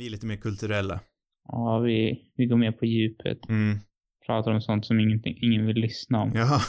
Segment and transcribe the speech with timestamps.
[0.00, 1.00] Vi är lite mer kulturella.
[1.48, 3.48] Ja, vi, vi går mer på djupet.
[3.48, 3.78] Mm.
[4.26, 6.32] Pratar om sånt som ingenting, ingen vill lyssna om.
[6.34, 6.60] Ja,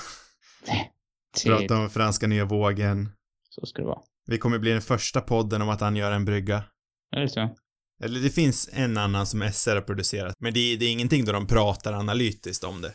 [0.66, 3.10] Det- prata om franska nya vågen.
[3.50, 4.02] Så ska det vara.
[4.28, 6.64] Vi kommer bli den första podden om att angöra en brygga.
[7.16, 7.56] Är det så?
[8.04, 11.26] Eller det finns en annan som SR har producerat, men det är, det är ingenting
[11.26, 12.94] då de pratar analytiskt om det.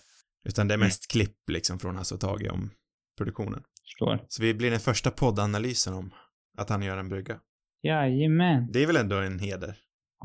[0.48, 2.70] Utan det är mest klipp liksom från Hasse och Tage om
[3.18, 3.62] produktionen.
[3.82, 4.24] Förstår.
[4.28, 6.10] Så vi blir den första poddanalysen om
[6.58, 7.40] att han gör en brygga.
[7.82, 8.72] Jajamän.
[8.72, 9.76] Det är väl ändå en heder?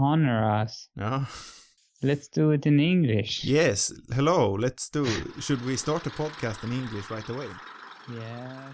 [0.02, 0.90] Honor us.
[0.94, 1.26] Ja.
[2.02, 3.46] Let's do it in English.
[3.46, 5.06] Yes, hello, let's do,
[5.42, 7.48] should we start a podcast in English right away?
[8.10, 8.72] Yeah.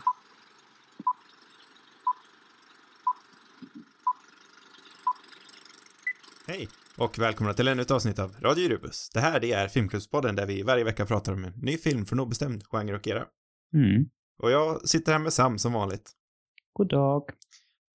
[6.48, 6.70] Hej!
[6.98, 9.10] Och välkomna till ännu ett avsnitt av Radio Eurobus.
[9.14, 12.20] Det här det är Filmklubbspodden där vi varje vecka pratar om en ny film från
[12.20, 13.26] obestämd genre och era.
[13.74, 14.06] Mm.
[14.44, 16.12] Och jag sitter här med Sam som vanligt.
[16.74, 17.24] God dag.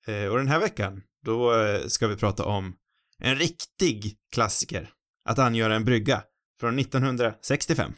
[0.06, 2.76] Eh, och den här veckan, då eh, ska vi prata om
[3.24, 4.90] en riktig klassiker.
[5.28, 6.22] Att angöra en brygga.
[6.60, 7.92] Från 1965.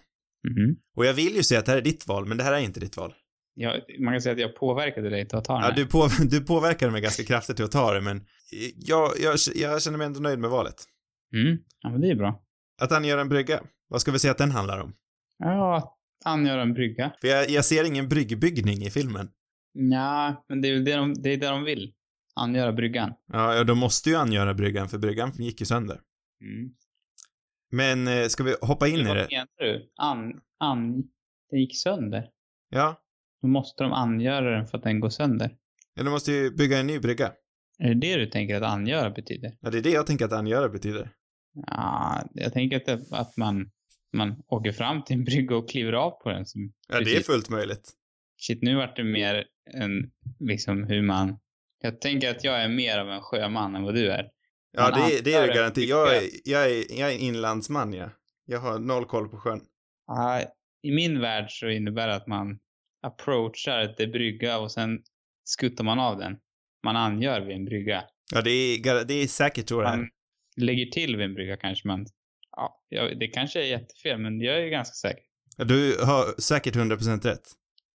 [0.49, 0.77] Mhm.
[0.97, 2.59] Och jag vill ju säga att det här är ditt val, men det här är
[2.59, 3.15] inte ditt val.
[3.55, 6.09] Ja, man kan säga att jag påverkade dig till att ta den Ja, du, på,
[6.31, 8.27] du påverkade mig ganska kraftigt till att ta det, men
[8.77, 10.85] jag, jag, jag känner mig ändå nöjd med valet.
[11.35, 11.59] Mm.
[11.81, 12.43] Ja, men det är bra.
[12.83, 13.61] Att angöra en brygga.
[13.89, 14.93] Vad ska vi säga att den handlar om?
[15.39, 17.13] Ja, angöra en brygga.
[17.21, 19.29] För jag, jag ser ingen bryggbyggning i filmen.
[19.73, 21.93] Ja, men det är väl det de, det är det de vill.
[22.37, 23.13] Angöra bryggan.
[23.33, 26.01] Ja, ja, de måste ju angöra bryggan, för bryggan gick ju sönder.
[26.41, 26.71] Mm.
[27.73, 29.29] Men eh, ska vi hoppa in i Vad det?
[29.31, 29.91] menar du?
[29.97, 31.03] An, an,
[31.51, 32.29] den gick sönder.
[32.71, 33.01] Ja.
[33.43, 35.51] Då måste de angöra den för att den går sönder.
[35.95, 37.33] Ja, de måste ju bygga en ny brygga.
[37.79, 39.57] Är det det du tänker att angöra betyder?
[39.61, 41.11] Ja, det är det jag tänker att angöra betyder.
[41.67, 43.71] Ja, jag tänker att, det, att man,
[44.13, 46.47] man åker fram till en brygga och kliver av på den.
[46.47, 47.27] Som, Ja, det är precis.
[47.27, 47.93] fullt möjligt.
[48.41, 51.39] Shit, nu vart det mer en, liksom hur man...
[51.85, 54.29] Jag tänker att jag är mer av en sjöman än vad du är.
[54.73, 55.89] Ja, det, är- det är det brygga.
[55.97, 58.11] Jag är, jag, är, jag är inlandsman, ja.
[58.47, 59.61] Jag har noll koll på sjön.
[60.83, 62.59] I min värld så innebär det att man
[63.03, 64.99] approachar det brygga och sen
[65.45, 66.37] skuttar man av den.
[66.85, 68.05] Man angör vid en brygga.
[68.35, 69.97] Ja, det är, det är säkert så det är.
[69.97, 70.09] Man
[70.57, 72.07] lägger till vid en brygga kanske man...
[72.89, 75.25] Ja, det kanske är jättefel, men jag är ganska säker.
[75.57, 77.43] Ja, Du har säkert 100% rätt.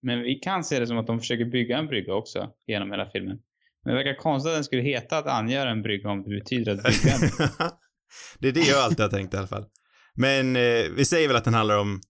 [0.02, 3.10] Men vi kan se det som att de försöker bygga en brygga också genom hela
[3.10, 3.40] filmen.
[3.86, 6.72] Men det verkar konstigt att den skulle heta att angöra en brygga om det betyder
[6.72, 7.20] att bygga en
[8.40, 9.66] det är det jag alltid har tänkt i alla fall.
[10.16, 12.02] Men eh, vi säger väl att den handlar om,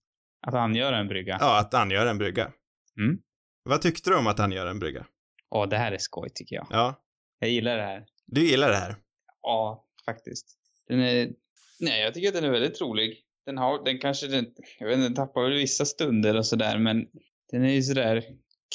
[0.46, 1.36] Att angöra en brygga.
[1.40, 2.44] ja, att angöra en brygga.
[2.98, 3.18] Mm.
[3.62, 5.06] Vad tyckte du om att angöra en brygga?
[5.50, 6.66] Åh, det här är skoj tycker jag.
[6.70, 7.02] Ja,
[7.38, 8.04] Jag gillar det här.
[8.26, 8.96] du gillar det här.
[9.42, 10.46] Ja, faktiskt.
[10.88, 11.28] Den är...
[11.80, 13.18] Nej, jag tycker att den är väldigt rolig.
[13.46, 14.46] Den har, den kanske, den,
[14.78, 17.06] jag vet inte, den tappar väl vissa stunder och sådär, men
[17.52, 18.24] den är ju sådär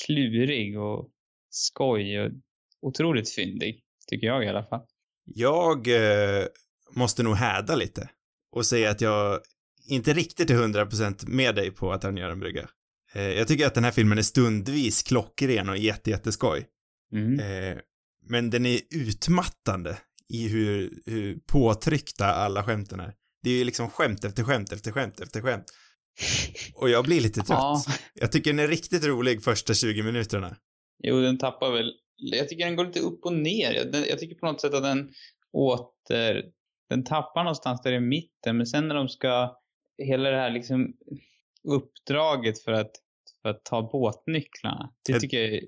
[0.05, 1.09] klurig och
[1.49, 2.31] skoj och
[2.87, 3.81] otroligt fyndig.
[4.09, 4.81] Tycker jag i alla fall.
[5.25, 6.45] Jag eh,
[6.91, 8.09] måste nog häda lite
[8.51, 9.39] och säga att jag
[9.89, 12.69] inte riktigt är 100% med dig på att han gör en brygga.
[13.13, 16.65] Eh, jag tycker att den här filmen är stundvis klockren och jätte, jätteskoj.
[17.13, 17.39] Mm.
[17.39, 17.77] Eh,
[18.27, 19.97] men den är utmattande
[20.29, 23.13] i hur, hur påtryckta alla skämten är.
[23.43, 25.65] Det är ju liksom skämt efter skämt efter skämt efter skämt.
[26.73, 27.47] Och jag blir lite trött.
[27.49, 27.83] Ja.
[28.13, 30.57] Jag tycker den är riktigt rolig första 20 minuterna.
[31.03, 31.91] Jo, den tappar väl...
[32.17, 33.73] Jag tycker den går lite upp och ner.
[33.73, 35.11] Jag, jag tycker på något sätt att den
[35.53, 36.43] åter...
[36.89, 39.57] Den tappar någonstans där i mitten, men sen när de ska...
[39.97, 40.93] Hela det här liksom
[41.67, 42.91] uppdraget för att,
[43.41, 44.93] för att ta båtnycklarna.
[45.07, 45.61] Det tycker jag är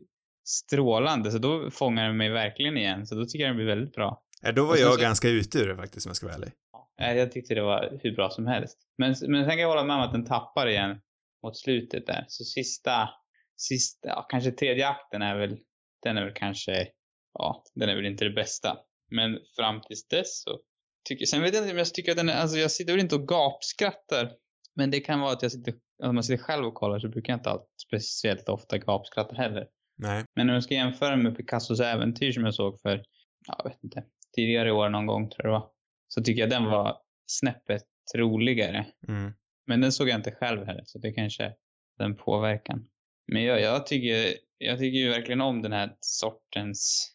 [0.47, 1.31] strålande.
[1.31, 3.07] Så då fångar den mig verkligen igen.
[3.07, 4.21] Så då tycker jag den blir väldigt bra.
[4.41, 6.51] Ja, då var jag så- ganska ute ur det faktiskt, om jag ska vara ärlig.
[6.97, 8.77] Ja, Jag tyckte det var hur bra som helst.
[8.97, 11.01] Men, men sen kan jag hålla med om att den tappar igen
[11.43, 12.25] mot slutet där.
[12.27, 13.09] Så sista,
[13.57, 15.57] sista, ja, kanske tredje akten är väl,
[16.03, 16.87] den är väl kanske,
[17.33, 18.77] ja, den är väl inte det bästa.
[19.11, 20.59] Men fram tills dess så
[21.07, 23.01] tycker, sen vet jag inte om jag tycker att den är, alltså jag sitter väl
[23.01, 24.31] inte och gapskrattar.
[24.75, 27.33] Men det kan vara att jag sitter, om man sitter själv och kollar så brukar
[27.33, 29.67] jag inte alltid speciellt ofta gapskratta heller.
[29.97, 30.25] Nej.
[30.35, 33.03] Men när jag ska jämföra med Picassos äventyr som jag såg för,
[33.47, 34.03] ja, jag vet inte,
[34.35, 35.69] tidigare i år någon gång tror jag det var.
[36.07, 37.83] Så tycker jag den var snäppet
[38.15, 38.85] roligare.
[39.07, 39.33] Mm.
[39.67, 41.53] Men den såg jag inte själv heller, så det kanske är
[41.97, 42.89] den påverkan.
[43.27, 47.11] Men jag, jag tycker, jag tycker ju verkligen om den här sortens,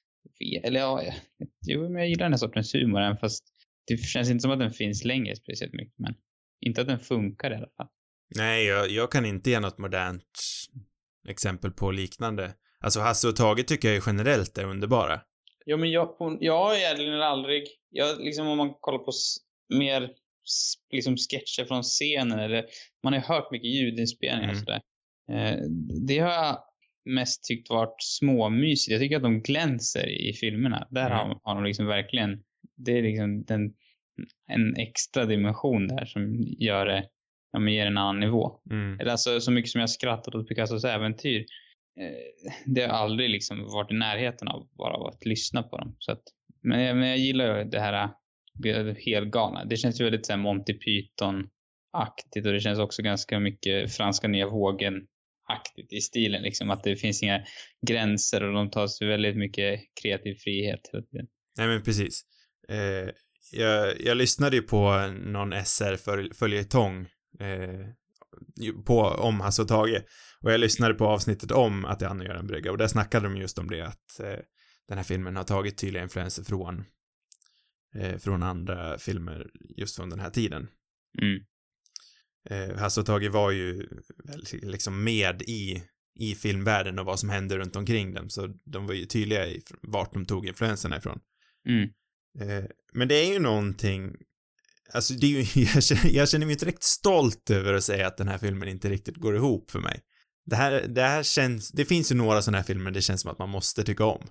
[0.62, 1.03] eller ja,
[1.67, 3.44] jo, men jag gillar den här sortens humor, även fast
[3.87, 6.15] det känns inte som att den finns längre speciellt mycket, men
[6.61, 7.89] inte att den funkar i alla fall.
[8.37, 10.39] Nej, jag, jag kan inte ge något modernt
[11.29, 12.55] exempel på liknande.
[12.81, 15.21] Alltså Hasse och Tage tycker jag ju generellt är underbara.
[15.65, 19.12] Ja, men jag, jag har egentligen aldrig, jag, liksom om man kollar på
[19.75, 20.11] mer
[20.93, 22.65] liksom sketcher från scenen eller
[23.03, 24.65] man har ju hört mycket ljudinspelningar och Mm.
[24.65, 24.81] sådär.
[25.33, 25.59] Eh,
[26.06, 26.65] det har jag
[27.04, 28.93] mest tyckt varit småmysigt.
[28.93, 30.87] Jag tycker att de glänser i filmerna.
[30.90, 31.19] Där Mm.
[31.19, 32.43] har, har de liksom verkligen
[32.76, 33.72] det är liksom den,
[34.50, 37.04] en extra dimension där som gör det,
[37.52, 38.60] ja men ger en annan nivå.
[38.70, 39.00] Mm.
[39.00, 41.38] Eller alltså så mycket som jag skrattat åt Picassos äventyr,
[42.00, 45.96] eh, det har aldrig liksom varit i närheten av bara av att lyssna på dem.
[45.99, 46.22] Så att,
[46.62, 48.10] men, jag- men jag gillar ju det här
[48.54, 49.64] det helgalna.
[49.64, 54.46] Det känns ju väldigt såhär Monty Python-aktigt och det känns också ganska mycket franska nya
[55.52, 56.70] vågen-aktigt i stilen liksom.
[56.70, 57.44] Att det finns inga
[57.87, 61.26] gränser och de tar sig väldigt mycket kreativ frihet hela tiden.
[61.58, 62.22] Nej men precis.
[62.69, 63.10] Eh,
[63.52, 67.06] jag, jag lyssnade ju på någon SR-följetong
[67.40, 67.87] eh,
[68.87, 70.02] på, om Hasse och Tage.
[70.40, 73.26] Och jag lyssnade på avsnittet om att det är Anna Göran Brygga och där snackade
[73.28, 74.38] de just om det att eh,
[74.88, 76.84] den här filmen har tagit tydliga influenser från
[77.94, 80.69] eh, från andra filmer just från den här tiden.
[81.22, 81.44] Mm.
[82.50, 83.89] Eh, Hasse och Tage var ju
[84.62, 85.83] liksom med i,
[86.19, 89.62] i filmvärlden och vad som hände runt omkring dem, så de var ju tydliga i
[89.83, 91.21] vart de tog influenserna ifrån.
[91.69, 91.89] Mm.
[92.41, 94.17] Eh, men det är ju någonting,
[94.93, 98.06] alltså det är ju, jag känner, jag känner mig inte riktigt stolt över att säga
[98.06, 100.00] att den här filmen inte riktigt går ihop för mig.
[100.47, 103.31] Det här, det här känns, det finns ju några sådana här filmer det känns som
[103.31, 104.23] att man måste tycka om.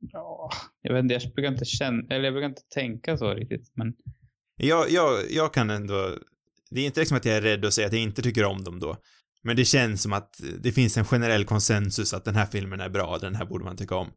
[0.00, 0.50] Ja,
[0.82, 3.94] jag vet inte, jag brukar inte känna, eller jag brukar inte tänka så riktigt, men
[4.56, 6.14] Jag, jag, jag kan ändå,
[6.70, 8.64] det är inte liksom att jag är rädd att säga att jag inte tycker om
[8.64, 8.96] dem då.
[9.42, 12.88] Men det känns som att det finns en generell konsensus att den här filmen är
[12.88, 14.10] bra, den här borde man tycka om.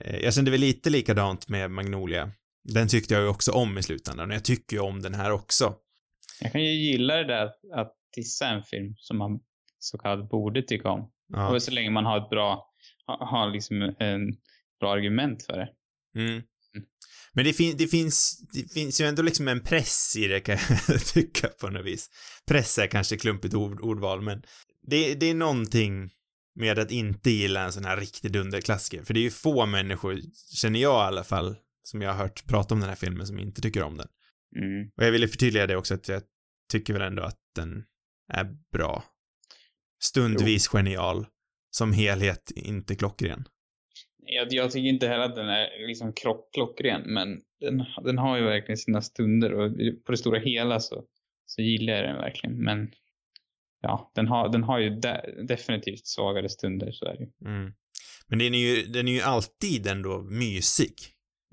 [0.00, 2.30] Eh, Jag kände väl lite likadant med Magnolia.
[2.64, 5.30] Den tyckte jag ju också om i slutändan och jag tycker ju om den här
[5.32, 5.74] också.
[6.40, 9.40] jag kan ju gilla det där att, dissa en film som man
[9.78, 11.10] så kallat borde tycka om.
[11.28, 11.54] Ja.
[11.54, 12.66] Och så länge man har ett bra,
[13.06, 14.36] har liksom en
[14.80, 15.68] bra argument för det.
[16.20, 16.42] Mm.
[17.34, 20.58] Men det, fin det, finns, det finns ju ändå liksom en press i det kan
[20.88, 22.10] jag tycka på något vis.
[22.46, 24.42] Press är kanske klumpigt ord, ordval, men
[24.86, 26.10] det, det är någonting
[26.54, 29.04] med att inte gilla en sån här riktig dunderklassiker.
[29.04, 30.20] För det är ju få människor,
[30.54, 33.38] känner jag i alla fall, som jag har hört prata om den här filmen som
[33.38, 34.08] inte tycker om den.
[34.56, 34.88] Mm.
[34.96, 36.22] Och jag ville förtydliga det också att jag
[36.72, 37.84] tycker väl ändå att den
[38.32, 39.04] är bra.
[40.02, 41.26] Stundvis genial.
[41.70, 43.44] Som helhet inte klockren.
[44.34, 46.12] Jag, jag tycker inte heller att den är liksom
[46.52, 49.72] klockren, men den, den har ju verkligen sina stunder och
[50.06, 51.04] på det stora hela så,
[51.46, 52.64] så gillar jag den verkligen.
[52.64, 52.90] Men
[53.80, 55.16] ja, den har, den har ju de,
[55.48, 57.50] definitivt svagare stunder, så är det ju.
[57.50, 57.72] Mm.
[58.26, 60.94] Men den är ju, den är ju alltid ändå mysig.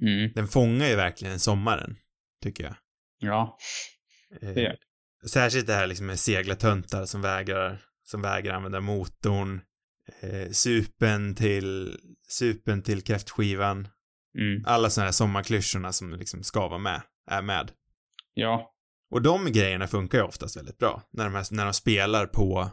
[0.02, 0.32] Mm.
[0.36, 1.96] Den fångar ju verkligen sommaren,
[2.44, 2.76] tycker jag.
[3.20, 3.58] Ja.
[4.42, 4.78] Eh, Det gör.
[5.30, 9.62] Särskilt det här liksom med seglartöntar som vägrar, som vägrar använda motorn.
[10.20, 13.88] Eh, supen till, supen till kräftskivan.
[14.40, 14.64] Mm.
[14.66, 17.02] Alla sådana här sommarklyschorna som liksom ska vara med,
[17.32, 17.72] är med.
[18.34, 18.74] Ja.
[19.12, 21.04] Och de grejerna funkar ju oftast väldigt bra.
[21.12, 22.70] När de, här, när de spelar på,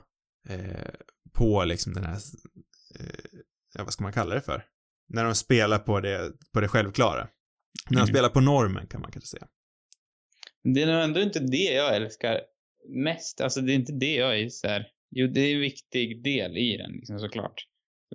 [0.48, 0.90] eh,
[1.32, 2.14] på liksom den här,
[3.00, 3.40] eh,
[3.74, 4.64] ja, vad ska man kalla det för?
[5.08, 7.28] När de spelar på det, på det självklara.
[7.90, 8.06] När de Mm.
[8.06, 9.46] spelar på normen kan man kanske säga.
[10.74, 12.40] Det är nog ändå inte det jag älskar
[12.88, 13.40] mest.
[13.40, 14.86] Alltså det är inte det jag är så här.
[15.18, 17.66] Jo, det är en viktig del i den, liksom såklart.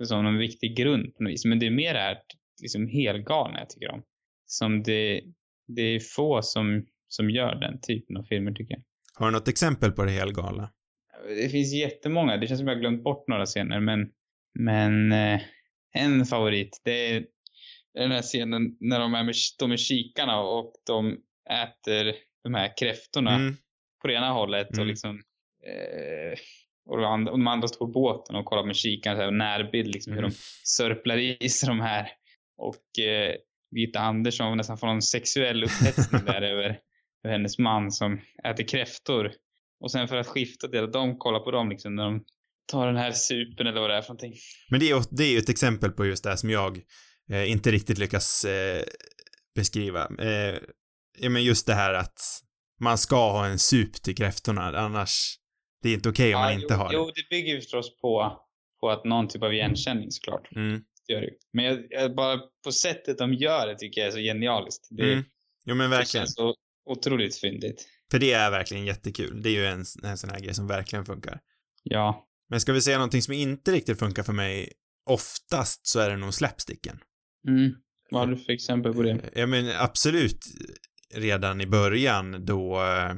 [0.02, 1.44] Som en viktig grund på något vis.
[1.44, 2.16] Men det är mer det här
[2.62, 4.02] liksom helgalna jag tycker om.
[4.46, 5.22] Som det,
[5.66, 8.82] det är få som, som gör den typen av filmer tycker jag.
[9.14, 10.72] Har du något exempel på det helgala?
[11.28, 12.36] Det finns jättemånga.
[12.36, 14.10] Det känns som jag har glömt bort några scener, men,
[14.58, 15.40] men eh,
[15.94, 17.26] en favorit, det är
[17.94, 21.12] den här scenen när de är med, de är kikarna och de
[21.50, 22.14] äter
[22.44, 23.54] de här kräftorna Mm,
[24.02, 24.88] på det ena hållet och Mm.
[24.88, 25.22] liksom
[25.66, 26.38] eh,
[26.88, 30.20] och, de andra, står på båten och kollar med kikaren så här, närbild liksom hur
[30.20, 30.30] Mm.
[30.30, 32.08] de sörplar i sig de här
[32.58, 33.34] och eh,
[33.70, 36.64] Vita Andersson nästan får någon sexuell upphetsning där över,
[37.24, 39.32] över hennes man som äter kräftor
[39.80, 42.24] och sen för att skifta till att de kollar på dem liksom när de
[42.72, 44.34] tar den här supen eller vad det är för någonting.
[44.70, 46.80] Men det är, det är ju ett exempel på just det här som jag
[47.30, 48.82] eh, inte riktigt lyckas eh,
[49.54, 50.08] beskriva.
[50.18, 50.58] Eh,
[51.18, 52.18] ja, men just det här att
[52.80, 55.36] man ska ha en sup till kräftorna, annars
[55.82, 57.12] det är inte okej om man inte jo, har Jo, det.
[57.14, 58.40] det bygger ju förstås på,
[58.80, 60.48] på att någon typ av igenkänning såklart.
[60.56, 61.30] Mm, Det gör det.
[61.52, 64.88] Men jag, jag, bara på sättet de gör det tycker jag är så genialiskt.
[64.90, 65.24] Det, mm.
[65.64, 66.26] Jo men det verkligen.
[66.26, 66.54] känns så
[66.90, 67.88] otroligt fyndigt.
[68.10, 69.42] För det är verkligen jättekul.
[69.42, 71.40] Det är ju en, en sån här grej som verkligen funkar.
[71.82, 72.26] Ja.
[72.48, 74.72] Men ska vi säga någonting som inte riktigt funkar för mig
[75.06, 76.98] oftast så är det nog slapsticken.
[77.48, 77.72] Mm.
[78.10, 79.18] Vad har du för exempel på det?
[79.34, 80.44] Ja men absolut
[81.14, 83.14] redan i början då, eh,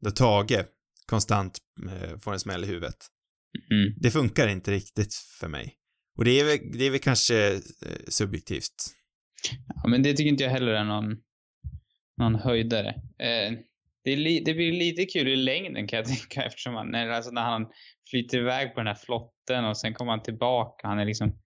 [0.00, 0.64] då Tage
[1.10, 2.96] konstant eh, får en smäll i huvudet.
[3.70, 3.94] Mm.
[3.96, 5.76] Det funkar inte riktigt för mig.
[6.18, 7.60] Och det är väl, det är väl kanske eh,
[8.08, 8.74] subjektivt.
[9.74, 11.16] Ja, men det tycker inte jag heller är någon,
[12.16, 12.88] någon höjdare.
[13.18, 13.58] Eh,
[14.04, 17.30] det, li, det blir lite kul i längden kan jag tänka eftersom han, när, alltså
[17.30, 17.66] när han
[18.10, 20.88] flyter iväg på den här flotten och sen kommer han tillbaka.
[20.88, 21.38] Han är liksom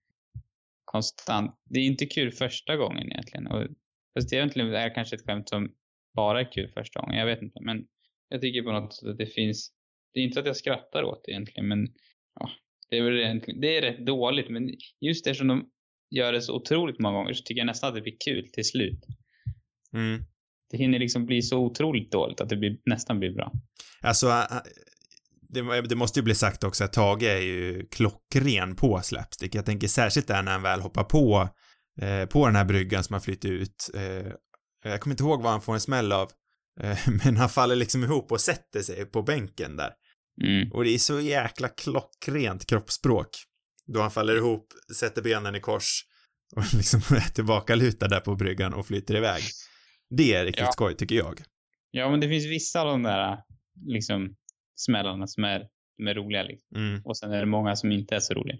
[0.85, 1.51] konstant.
[1.69, 3.47] Det är inte kul första gången egentligen.
[3.47, 3.67] Och
[4.15, 5.71] Fast det egentligen är kanske ett skämt som
[6.15, 7.59] bara är kul första gången, jag vet inte.
[7.61, 7.85] Men
[8.29, 9.71] jag tycker på något sätt att det finns,
[10.13, 11.87] det är inte att jag skrattar åt det egentligen, men
[12.39, 12.49] ja,
[12.89, 14.69] det är väl egentligen, det är rätt dåligt, men
[15.01, 15.69] just eftersom de
[16.15, 18.65] gör det så otroligt många gånger så tycker jag nästan att det blir kul till
[18.65, 19.05] slut.
[19.93, 20.23] Mm.
[20.71, 23.51] Det hinner liksom bli så otroligt dåligt att det blir, nästan blir bra.
[24.01, 24.27] Alltså,
[25.49, 29.55] det, det måste ju bli sagt också att Tage är ju klockren på slapstick.
[29.55, 31.49] Jag tänker särskilt där när han väl hoppar på,
[32.01, 33.89] eh, på den här bryggan som har flyttat ut.
[33.95, 34.31] Eh,
[34.83, 36.29] jag kommer inte ihåg vad han får en smäll av,
[37.25, 39.91] men han faller liksom ihop och sätter sig på bänken där.
[40.43, 40.71] Mm.
[40.71, 43.29] Och det är så jäkla klockrent kroppsspråk.
[43.93, 46.01] Då han faller ihop, sätter benen i kors
[46.55, 49.41] och liksom är tillbaka lutad där på bryggan och flyter iväg.
[50.17, 50.71] Det är riktigt Ja.
[50.71, 51.41] skoj tycker jag.
[51.91, 53.37] Ja, men det finns vissa av de där
[53.87, 54.35] liksom
[54.75, 55.59] smällarna som är,
[55.95, 56.77] som är roliga liksom.
[56.77, 57.01] Mm.
[57.05, 58.57] Och sen är det många som inte är så roliga.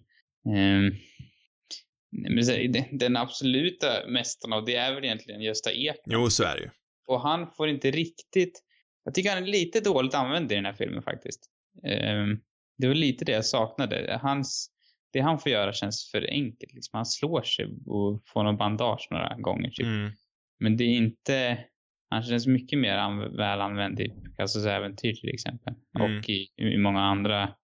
[2.12, 5.96] Nej, men den- den absoluta mästaren av det är väl egentligen Gösta Ek.
[6.06, 6.70] Jo, så är det ju.
[7.08, 8.62] Och han får inte riktigt...
[9.04, 11.50] Jag tycker han är lite dåligt använd i den här filmen faktiskt.
[11.84, 12.40] Ehm,
[12.78, 14.20] det var lite det jag saknade.
[14.22, 14.70] Hans,
[15.14, 16.74] det han får göra känns för enkelt.
[16.74, 16.98] Liksom.
[16.98, 19.70] Han slår sig och får någon bandage några gånger.
[19.70, 19.86] Typ.
[19.86, 20.12] Mm.
[20.60, 21.66] Men det är inte...
[22.10, 25.74] Han känns mycket mer an, väl använd i Picassos äventyr till exempel.
[26.00, 26.18] Mm.
[26.18, 27.56] Och i, i många andra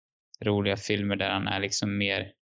[0.44, 2.32] roliga filmer där han är liksom mer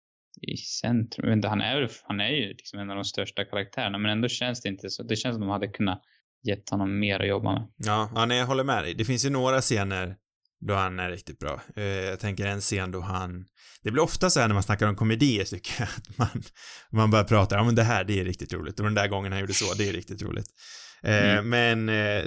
[0.42, 1.42] i centrum.
[1.44, 4.68] Han, är, han är ju liksom en av de största karaktärerna men ändå känns det
[4.68, 5.02] inte så.
[5.02, 6.02] Det känns som de hade kunnat
[6.42, 7.68] gett honom mer att jobba med.
[7.76, 8.94] Ja, ja nej, jag håller med dig.
[8.94, 10.16] Det finns ju några scener
[10.60, 11.60] då han är riktigt bra.
[11.76, 13.44] Eh, jag tänker en scen då han,
[13.82, 16.42] det blir ofta så här när man snackar om komedier tycker jag, att man,
[16.90, 19.32] man börjar prata, ja men det här, det är riktigt roligt och den där gången
[19.32, 20.46] han gjorde så, det är riktigt roligt.
[21.02, 21.48] Eh, Mm.
[21.48, 22.24] Men eh,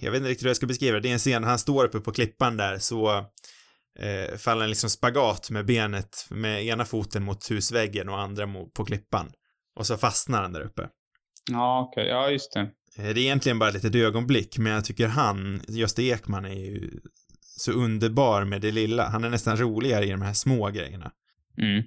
[0.00, 1.00] jag vet inte riktigt hur jag ska beskriva det.
[1.00, 3.24] Det är en scen han står uppe på klippan där så
[4.38, 9.32] faller han liksom spagat med benet, med ena foten mot husväggen och andra på klippan.
[9.76, 10.88] Och så fastnar han där uppe.
[11.50, 12.08] Ja, okej.
[12.08, 12.70] Ja, just det.
[12.98, 16.54] Eh, Det är egentligen bara ett litet ögonblick, men jag tycker han, Gösta Ekman, är
[16.54, 16.90] ju
[17.40, 19.08] så underbar med det lilla.
[19.08, 21.12] Han är nästan roligare i de här små grejerna.
[21.58, 21.82] Mm.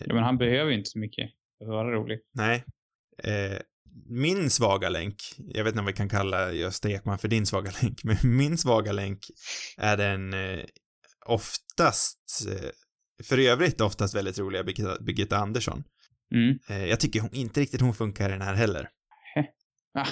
[0.00, 2.18] Ja, men han behöver ju inte så mycket för att vara rolig.
[2.34, 2.64] Nej.
[3.24, 3.58] Eh,
[4.08, 7.72] min svaga länk, jag vet inte om vi kan kalla Gösta Ekman för din svaga
[7.82, 9.18] länk, men min svaga länk
[9.76, 10.64] är den eh,
[11.26, 12.70] oftast, eh,
[13.24, 15.84] för övrigt oftast väldigt roliga Birgitta, Birgitta Andersson.
[16.34, 16.58] Mm.
[16.68, 18.88] Eh, jag tycker hon, inte riktigt hon funkar i den här heller.
[19.94, 20.06] Ah.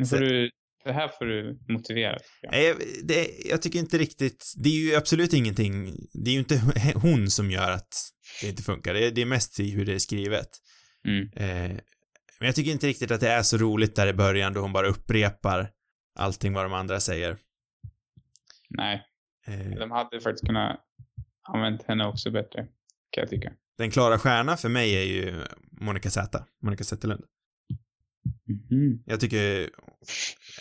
[0.00, 0.50] Nu får du,
[0.84, 2.18] det här får du motivera.
[2.18, 2.52] tycker jag.
[2.52, 6.62] Nej, det, jag tycker inte riktigt, det är ju absolut ingenting, det är ju inte
[6.94, 7.94] hon som gör att
[8.42, 10.48] det inte funkar, det är, det är mest i hur det är skrivet.
[11.08, 11.28] Mm.
[11.36, 11.76] Eh,
[12.40, 14.72] men jag tycker inte riktigt att det är så roligt där i början då hon
[14.72, 15.70] bara upprepar
[16.18, 17.36] allting vad de andra säger.
[18.70, 19.06] Nej,
[19.46, 20.80] Eh, de hade faktiskt kunnat
[21.42, 22.66] använt henne också bättre.
[23.10, 23.52] Kan jag tycka.
[23.78, 25.44] den klara stjärnan för mig är ju
[25.80, 27.24] Monica Zäta, Monica Zetterlund.
[28.70, 29.02] Mhm.
[29.06, 29.70] Jag tycker,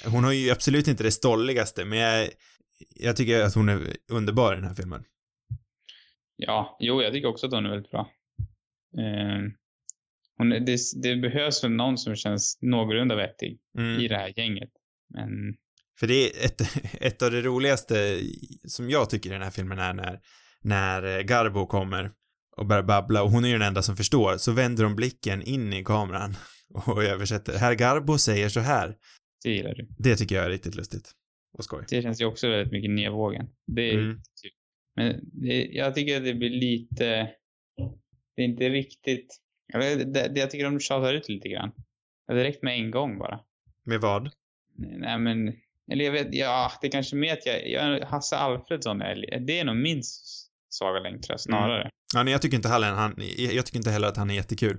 [0.06, 2.30] hon har ju absolut inte det stolligaste, men jag,
[2.96, 3.80] jag tycker att hon är
[4.12, 5.04] underbar i den här filmen.
[6.36, 8.10] Ja, jo, jag tycker också att hon är väldigt bra.
[8.98, 9.52] Eh,
[10.38, 14.00] hon, det, det behövs väl någon som känns någorlunda vettig Mm.
[14.02, 14.70] i det här gänget.
[15.14, 15.30] Men
[16.00, 16.62] För det är ett,
[17.02, 18.20] ett av det roligaste
[18.68, 20.20] som jag tycker i den här filmen är när,
[20.62, 22.12] när eh, Garbo kommer
[22.58, 25.42] och börjar babbla och hon är ju den enda som förstår, så vänder de blicken
[25.42, 26.36] in i kameran
[26.88, 27.58] och översätter.
[27.58, 28.96] Herr Garbo säger så här.
[29.44, 29.88] det gillar du.
[29.98, 31.12] Det tycker jag är riktigt lustigt
[31.58, 31.86] och skoj.
[31.90, 33.48] Det känns ju också väldigt mycket nya vågen.
[33.68, 34.22] Det är, Mm.
[34.96, 37.30] Men det, jag tycker att det blir lite...
[38.36, 39.40] Det är inte riktigt...
[39.74, 41.72] Det, det, jag tycker de tjatar ut lite grann.
[42.28, 43.40] Det räckt med en gång bara.
[43.84, 44.32] Med vad?
[44.76, 45.54] Nej men...
[45.92, 47.70] Eller jag vet, ja, det är kanske mer att jag...
[47.70, 50.02] jag Hasse Alfredsson, är, det är nog min
[50.70, 51.90] svaga länk tror jag, snarare.
[52.14, 54.78] Ja, nej, jag tycker inte heller han, jag tycker inte heller att han är jättekul.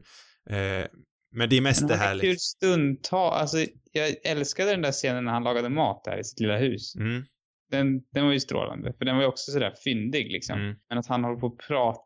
[0.51, 0.85] Eh,
[1.33, 2.57] men det är mest det här är kul liksom.
[2.57, 3.33] stundtal.
[3.33, 3.59] Alltså,
[3.93, 6.97] jag älskade den där scenen när han lagade mat där i sitt lilla hus.
[6.97, 7.25] Mm,
[7.71, 8.93] Den, den var ju strålande.
[8.99, 10.61] För den var ju också sådär fyndig liksom.
[10.61, 10.77] mm.
[10.89, 12.01] Men att han håller på att prata,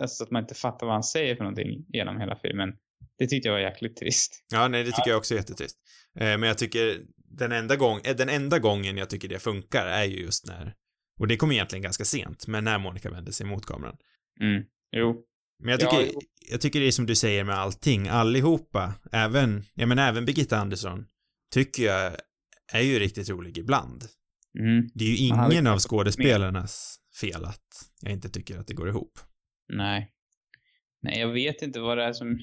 [0.00, 2.72] alltså att man inte fattar vad han säger för någonting genom hela filmen.
[3.18, 4.44] Det tyckte jag var jäkligt trist.
[4.52, 5.76] Ja, nej, det tycker jag också är jättetrist.
[6.18, 9.86] Eh, men jag tycker den enda, gång, eh, den enda gången jag tycker det funkar
[9.86, 10.74] är ju just när,
[11.20, 13.96] och det kommer egentligen ganska sent, men när Monica vänder sig mot kameran.
[14.40, 14.64] Mm.
[14.96, 15.24] Jo.
[15.60, 16.20] Men jag Ja, tycker, jo.
[16.50, 20.56] jag tycker det är som du säger med allting, allihopa, även, ja men även Birgitta
[20.58, 21.06] Andersson,
[21.54, 22.16] tycker jag
[22.72, 24.04] är ju riktigt rolig ibland.
[24.58, 24.88] Mm.
[24.94, 27.68] Det är ju ingen av skådespelarnas fel att
[28.00, 29.12] jag inte tycker att det går ihop.
[29.72, 30.12] Nej.
[31.02, 32.38] Nej, jag vet inte vad det är som...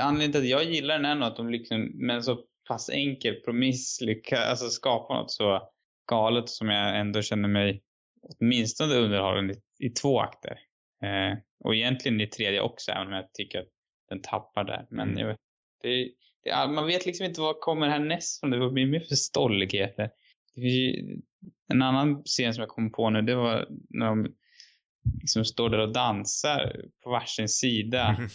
[0.00, 2.90] Anledningen till att jag gillar den är nog att de liksom med en så pass
[2.90, 5.68] enkel promiss lyckas alltså skapa något så
[6.10, 7.82] galet som jag ändå känner mig
[8.22, 10.58] åtminstone underhållen i, i två akter.
[11.02, 13.68] Eh, och egentligen i tredje också, även om jag tycker att
[14.08, 14.86] den tappar där.
[14.90, 15.26] Men Mm.
[15.28, 15.36] jag
[15.82, 16.10] det,
[16.44, 18.58] det, man vet liksom inte vad kommer härnäst från det.
[18.58, 20.10] Vad blir mer för stolligheter?
[21.72, 24.34] En annan scen som jag kom på nu, det var när de
[25.20, 28.28] liksom står där och dansar på varsin sida Mhm.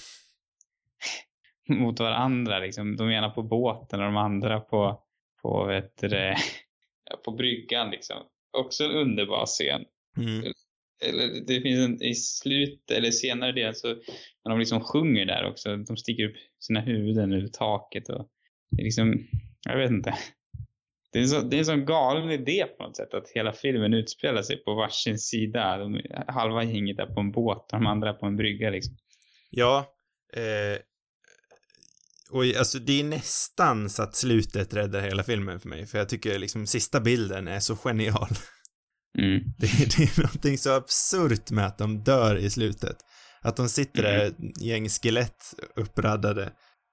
[1.81, 2.59] mot varandra.
[2.59, 2.97] Liksom.
[2.97, 5.03] De ena på båten och de andra på,
[5.41, 6.35] på, vet det,
[7.25, 7.89] på bryggan.
[7.91, 8.17] Liksom.
[8.57, 9.85] Också en underbar scen.
[10.17, 10.53] Mm.
[11.01, 15.45] Eller det finns en i slut, eller senare del så när de liksom sjunger där
[15.45, 15.77] också.
[15.77, 18.29] De sticker upp sina huvuden ur taket och
[18.71, 19.27] det är liksom,
[19.65, 20.17] jag vet inte.
[21.11, 23.93] Det är, så, det är en sån galen idé på något sätt att hela filmen
[23.93, 25.77] utspelar sig på varsin sida.
[25.77, 28.95] De, halva gänget är på en båt och de andra är på en brygga liksom.
[29.49, 29.93] Ja,
[30.33, 30.81] eh,
[32.31, 36.09] och alltså det är nästan så att slutet räddar hela filmen för mig, för jag
[36.09, 38.27] tycker liksom sista bilden är så genial.
[39.17, 39.39] Mm.
[39.57, 42.97] Det, det är någonting så absurt med att de dör i slutet.
[43.41, 46.51] Att de sitter där, ett gäng skelett uppradade,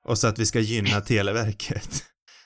[0.09, 2.05] och så att vi ska gynna Televerket.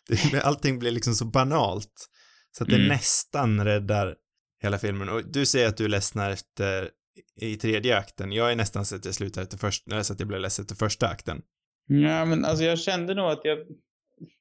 [0.08, 2.08] Det, allting blir liksom så banalt.
[2.56, 2.88] Så att det Mm.
[2.88, 4.14] nästan räddar
[4.62, 5.08] hela filmen.
[5.08, 6.90] Och du säger att du ledsnar efter
[7.40, 8.32] i tredje akten.
[8.32, 10.74] Jag är nästan så att jag slutar efter första, så att jag blev ledsen efter
[10.76, 11.42] första akten.
[11.86, 13.58] Ja, men alltså jag kände nog att jag,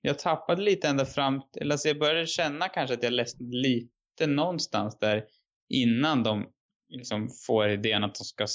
[0.02, 3.94] jag tappade lite ända fram, eller alltså jag började känna kanske att jag ledsnade lite
[4.28, 5.24] någonstans där
[5.70, 6.50] innan de
[6.90, 8.48] liksom får idén att de ska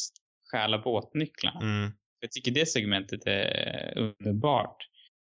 [0.52, 1.60] stjäla båtnycklarna.
[1.60, 1.92] Mm.
[2.20, 4.76] Jag tycker det segmentet är underbart.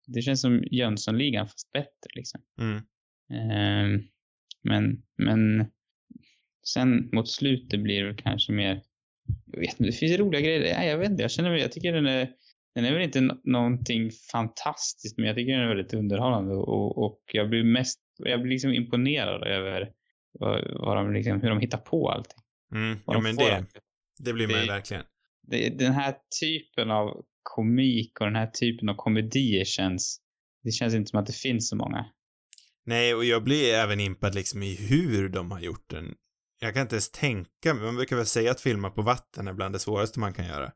[0.06, 2.40] Det känns som Jönssonligan fast bättre liksom.
[2.60, 2.82] Mm.
[3.32, 4.02] Ehm,
[4.62, 5.66] men, men
[6.66, 8.82] sen mot slutet blir det kanske mer,
[9.52, 10.74] jag vet inte, det finns roliga grejer.
[10.78, 12.30] Nej, jag vet inte, jag känner jag tycker den är,
[12.74, 16.98] den är väl inte nå- någonting fantastiskt, men jag tycker den är väldigt underhållande och,
[17.04, 19.92] och jag blir mest, jag blir liksom imponerad över
[20.32, 22.38] vad, vad de liksom, hur de hittar på allting.
[22.74, 22.98] Mm.
[23.06, 23.66] Ja, men det,
[24.18, 25.04] det blir man ju verkligen.
[25.42, 30.20] det, den här typen av komik och den här typen av komedier känns,
[30.64, 32.06] det känns inte som att det finns så många.
[32.84, 36.14] Nej, och jag blir även impad liksom i hur de har gjort den.
[36.60, 39.52] Jag kan inte ens tänka mig, man brukar väl säga att filma på vatten är
[39.52, 40.72] bland det svåraste man kan göra.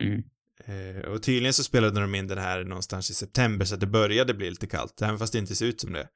[0.00, 0.22] Mm.
[0.64, 3.86] Eh, och tydligen så spelade de in den här någonstans i september så att det
[3.86, 6.08] började bli lite kallt, även fast det inte ser ut som det.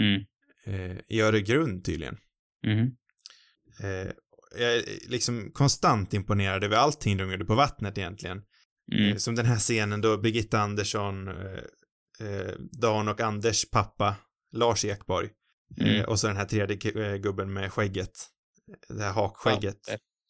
[0.00, 0.24] Mm.
[0.66, 2.16] Eh, I Öregrund tydligen.
[2.66, 2.86] Mm.
[3.80, 4.12] Eh,
[4.58, 8.42] jag är liksom konstant imponerad över allting de gjorde på vattnet egentligen.
[8.92, 9.10] Mm.
[9.10, 14.16] Eh, som den här scenen då Birgitta Andersson, eh, eh, Dan och Anders pappa,
[14.52, 15.30] Lars Ekborg,
[15.80, 16.04] eh, Mm.
[16.04, 16.76] och så den här tredje
[17.18, 18.26] gubben med skägget,
[18.88, 19.78] det här hakskägget,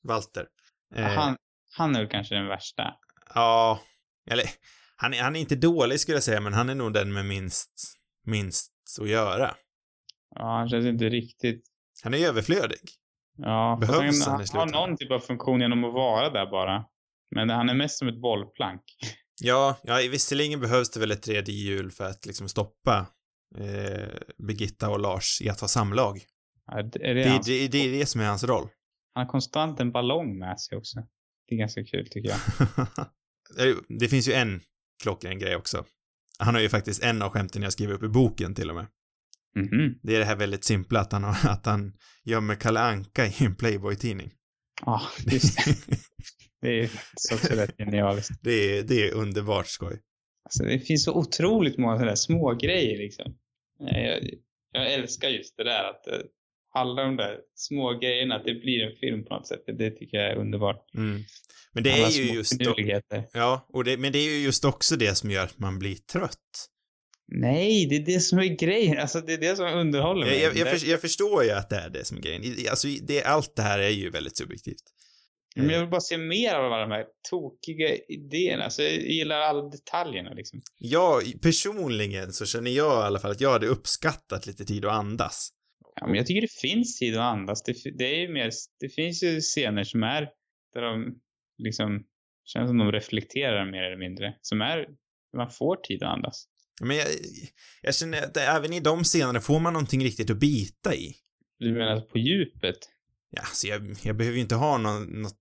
[0.03, 0.47] Walter.
[0.95, 1.17] Walter.
[1.17, 1.37] Han,
[1.77, 2.95] han är väl kanske den värsta.
[3.35, 3.81] Ja,
[4.31, 4.45] eller
[4.97, 7.27] han är, han är inte dålig skulle jag säga, men han är nog den med
[7.27, 9.55] minst, minst att göra.
[10.35, 11.65] Ja, han känns inte riktigt...
[12.03, 12.79] Han är överflödig.
[13.37, 16.85] Ja, Behövs han, han han har någon typ av funktion genom att vara där bara.
[17.35, 18.83] Men han är mest som ett bollplank.
[19.43, 23.07] Ja, ja, visserligen behövs det väl ett tredje hjul för att liksom stoppa
[23.59, 24.09] eh,
[24.49, 26.19] Birgitta och Lars i att ha samlag.
[26.67, 28.69] Ja, det, är det, Det, hans, det, det är det som är hans roll.
[29.15, 31.01] Han har konstant en ballong med sig också.
[31.49, 32.39] Det är ganska kul tycker jag.
[33.61, 34.61] Eh, det finns ju en
[35.03, 35.85] klockren grej också.
[36.39, 38.87] Han har ju faktiskt en av skämten jag skriver upp i boken till och med.
[39.55, 39.99] Mhm.
[40.03, 41.93] Det är det här väldigt simpla att han, har, att han
[42.25, 44.31] gömmer Kalle Anka i en Playboy-tidning.
[44.87, 45.99] Ja, just det.
[46.61, 46.91] Det är
[47.35, 48.33] också rätt genialiskt.
[48.43, 50.01] Det är, det är underbart skoj.
[50.45, 53.37] Alltså, det finns så otroligt många sådana små grejer liksom.
[53.79, 54.31] Jag,
[54.73, 56.19] jag älskar just det där att eh,
[56.75, 59.63] alla de där små grejerna, att det blir en film på något sätt.
[59.67, 60.95] Det, tycker jag är underbart.
[60.95, 61.23] Mm.
[61.73, 63.25] Men det alla är ju just, finurligheter.
[63.33, 65.95] ja, och det, men det är ju just också det som gör att man blir
[65.95, 66.69] trött.
[67.29, 68.99] Nej, det är det som är grejen.
[68.99, 70.41] Alltså det är det som underhåller mig.
[70.41, 72.43] Jag, jag, jag, Det- för, jag förstår ju att det är det som är grejen.
[72.71, 74.83] Alltså, det, allt det här är ju väldigt subjektivt.
[75.57, 78.65] Men jag vill bara se mer av alla de här tokiga idéerna.
[78.65, 80.61] Alltså jag gillar alla detaljerna liksom.
[80.79, 84.93] Jag, personligen så känner jag i alla fall att jag hade uppskattat lite tid att
[84.93, 85.49] andas.
[86.01, 87.63] Ja, men jag tycker det finns tid att andas.
[87.63, 90.29] Det, det är ju mer, det finns ju scener som är
[90.75, 91.19] där de
[91.59, 92.05] liksom
[92.45, 94.35] känns som de reflekterar mer eller mindre.
[94.41, 94.87] Som är,
[95.37, 96.45] man får tid att andas.
[96.81, 97.07] Men jag,
[97.83, 101.15] jag känner att även i de scenerna får man någonting riktigt att bita i.
[101.59, 102.79] Du menar på djupet?
[103.31, 105.41] Ja, alltså jag, jag behöver ju inte ha någon, något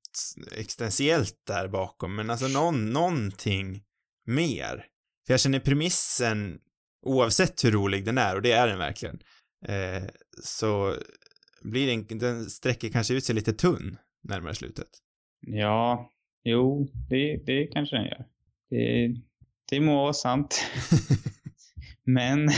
[0.58, 3.84] existentiellt där bakom, men alltså någon, någonting
[4.26, 4.86] mer.
[5.26, 6.60] För jag känner premissen,
[7.02, 9.20] oavsett hur rolig den är, och det är den verkligen,
[9.66, 10.04] eh,
[10.44, 10.96] så
[11.62, 14.90] blir den, den sträcker kanske ut sig lite tunn närmare slutet.
[15.40, 16.12] Ja,
[16.44, 18.26] jo, det, det kanske den gör.
[18.70, 19.16] Det,
[19.70, 20.66] det må vara sant.
[22.06, 22.50] Men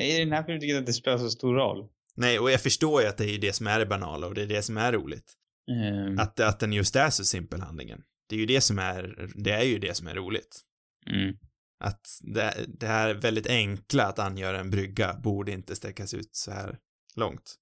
[0.00, 1.88] i den här filmen tycker jag att det spelar så stor roll.
[2.16, 4.42] Nej, och jag förstår ju att det är det som är det banala och det
[4.42, 5.32] är det som är roligt.
[5.70, 8.02] Ehm, Att, att den just är så simpel handlingen.
[8.28, 10.60] Det är ju det som är, det är ju det som är roligt.
[11.06, 11.36] mm.
[11.80, 16.50] Att det, det här väldigt enkla att angöra en brygga borde inte sträckas ut så
[16.50, 16.78] här
[17.16, 17.54] långt.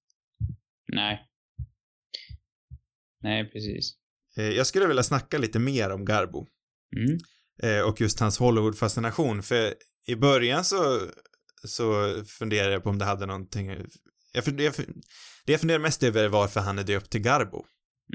[0.93, 1.19] Nej.
[3.23, 3.93] Nej, precis.
[4.37, 6.47] Eh, Jag skulle vilja snacka lite mer om Garbo.
[6.95, 7.17] Mm.
[7.63, 9.41] Eh, och just hans Hollywood-fascination.
[9.43, 9.73] För
[10.07, 10.99] i början så,
[11.67, 13.67] så funderade jag på om det hade någonting,
[14.33, 15.01] jag, fund- jag, fund-
[15.45, 17.65] det jag funderar mest över är varför han är döpt till Garbo.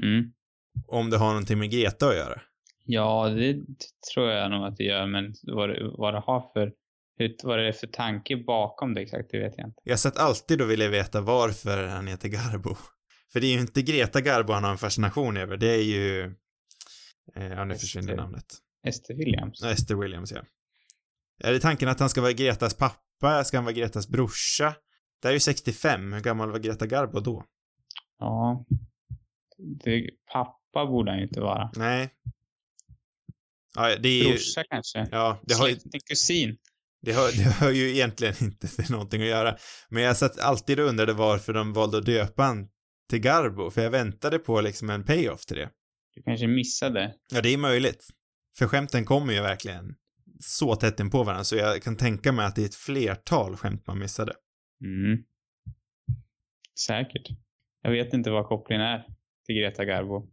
[0.03, 0.31] Mm.
[0.87, 2.41] Om det har någonting med Greta att göra.
[2.85, 3.55] Ja, det
[4.13, 6.71] tror jag nog att det gör, men vad det, vad det har för,
[7.17, 9.81] hur, vad det är för tanke bakom det exakt, det vet jag inte.
[9.83, 12.75] Jag satt alltid och ville veta varför han heter Garbo.
[13.33, 16.23] För det är ju inte Greta Garbo han har en fascination över, det är ju,
[17.35, 18.45] eh, ja nu försvinner namnet.
[18.87, 19.59] Esther Williams.
[19.61, 20.41] Ja, Esther Williams, ja.
[21.43, 23.43] Är det tanken att han ska vara Gretas pappa?
[23.43, 24.75] Ska han vara Gretas brorsa?
[25.21, 27.45] Det är ju 65, hur gammal var Greta Garbo då?
[28.19, 28.65] Ja.
[29.83, 31.71] Det, pappa borde han ju inte vara.
[31.75, 32.09] Nej.
[33.75, 35.07] Ja, det är ju, Brorsa kanske.
[35.11, 35.77] ja, det har, ju-
[36.09, 36.57] kusin.
[37.01, 39.57] det, har, det har ju egentligen inte någonting att göra.
[39.89, 42.67] Men jag satt alltid och undrade varför de valde att döpa han
[43.09, 45.69] till Garbo, för jag väntade på liksom en payoff till det.
[46.15, 47.13] Du kanske missade.
[47.33, 48.07] Ja, det är möjligt.
[48.57, 49.95] För skämten kommer ju verkligen
[50.39, 53.55] så tätt in på varandra, så jag kan tänka mig att det är ett flertal
[53.55, 54.33] skämt man missade.
[54.83, 55.23] Mm.
[56.87, 57.27] Säkert.
[57.81, 59.05] Jag vet inte vad kopplingen är
[59.45, 60.31] till Greta Garbo.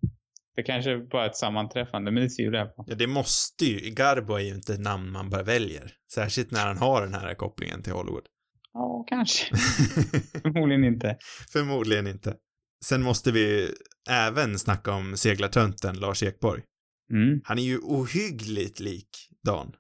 [0.57, 2.85] Det kanske bara är ett sammanträffande, men det tvivlar jag på.
[2.89, 5.93] Ja, det måste ju, Garbo är ju inte ett namn man bara väljer.
[6.15, 8.27] Särskilt när han har den här kopplingen till Hollywood.
[8.73, 9.57] Ja, kanske.
[10.43, 11.17] Förmodligen inte.
[11.53, 12.37] Förmodligen inte.
[12.85, 13.75] Sen måste vi
[14.11, 16.63] även snacka om seglartönten Lars Ekborg.
[17.11, 17.41] Mm.
[17.45, 19.09] Han är ju ohyggligt lik
[19.45, 19.73] Dan.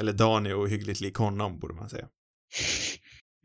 [0.00, 2.08] Eller Dan är ohyggligt lik honom, borde man säga.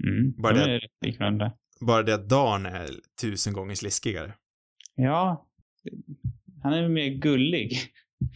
[0.03, 0.33] Mm.
[0.41, 1.51] Bara De det- varandra.
[1.81, 2.89] Bara det att Dan är
[3.21, 4.33] tusen gånger sliskigare.
[4.95, 5.47] Ja.
[6.63, 7.79] Han är mer gullig.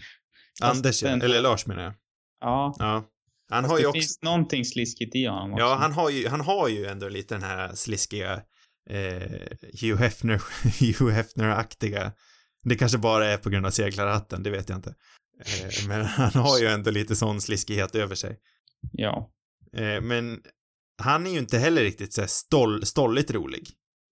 [0.63, 1.93] Anders, den- eller Lars menar jag.
[2.39, 2.75] Ja.
[2.79, 3.09] Ja.
[3.49, 5.63] Han Fast har ju det också, finns någonting sliskigt i honom också.
[5.65, 8.33] ja, han har ju, han har ju ändå lite den här sliskiga
[8.89, 9.31] eh,
[9.81, 10.41] Hugh Hefner,
[10.79, 12.11] Hugh Hefner-aktiga.
[12.63, 14.89] Det kanske bara är på grund av seglarhatten, det vet jag inte.
[15.39, 18.39] Eh, men han har ju ändå lite sån sliskighet över sig.
[18.91, 19.31] Ja.
[19.77, 20.41] Eh, men
[21.01, 23.63] han är ju inte heller riktigt så här stoll, stolligt rolig.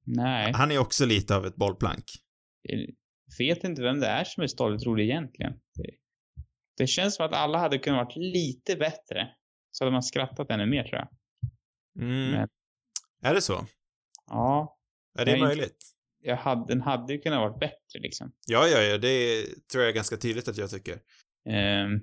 [0.05, 0.51] Nej.
[0.55, 2.03] Han är också lite av ett bollplank.
[2.61, 5.53] Jag vet inte vem det är som är stolligt rolig egentligen.
[6.77, 9.27] Det, känns som att alla hade kunnat varit lite bättre.
[9.71, 11.09] Så hade man skrattat ännu mer tror jag.
[12.03, 12.31] Mm.
[12.31, 12.49] Men-
[13.23, 13.65] Är det så?
[14.27, 14.77] Ja.
[15.19, 15.94] Är det är inte- möjligt?
[16.25, 18.31] Jag hade, den hade ju kunnat varit bättre liksom.
[18.47, 20.99] Ja, ja, ja, det tror jag är ganska tydligt att jag tycker.
[21.49, 21.99] Ehm,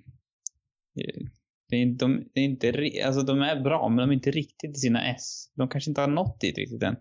[1.68, 2.72] det är, de, det är inte,
[3.06, 5.50] alltså de är bra, men de är inte riktigt i sina S.
[5.54, 6.96] De kanske inte har nått dit riktigt än.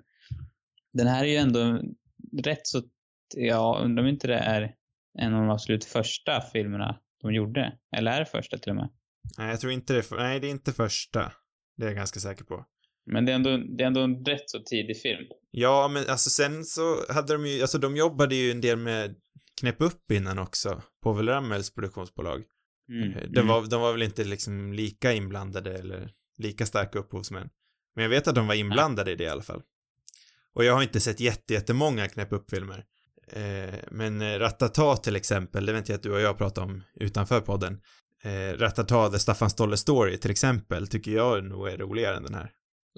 [0.93, 1.81] Den här är ju ändå
[2.43, 2.81] rätt så,
[3.35, 4.75] ja, undrar om inte det är
[5.19, 7.77] en av de absolut första filmerna de gjorde.
[7.97, 8.89] Eller är det första till och med?
[9.37, 10.11] Nej, jag tror inte det.
[10.11, 11.31] Nej, det är inte första.
[11.77, 12.65] Det är jag ganska säker på.
[13.05, 15.25] Men det är ändå, det är ändå en rätt så tidig film.
[15.51, 19.15] Ja, men alltså sen så hade de ju, alltså de jobbade ju en del med
[19.59, 20.81] Knäpp upp innan också.
[21.03, 22.43] Povel Ramels produktionsbolag.
[22.89, 23.11] Mm.
[23.13, 27.49] Eh, De, var, de var väl inte liksom lika inblandade eller lika starka upphovsmän.
[27.95, 29.61] Men jag vet att de var inblandade i det i alla fall.
[30.53, 32.85] Och jag har inte sett jätte, jättemånga Knäpp upp-filmer.
[33.27, 36.83] Eh, men eh, Ratata till exempel, det vet jag att du och jag pratade om
[36.95, 37.81] utanför podden.
[38.23, 42.33] Eh, Ratata, The Staffan Stolle Story till exempel, tycker jag nog är roligare än den
[42.33, 42.51] här.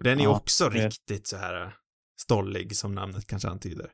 [0.04, 1.70] Den är Ja, också det- riktigt så här eh,
[2.22, 3.90] stollig som namnet kanske antyder.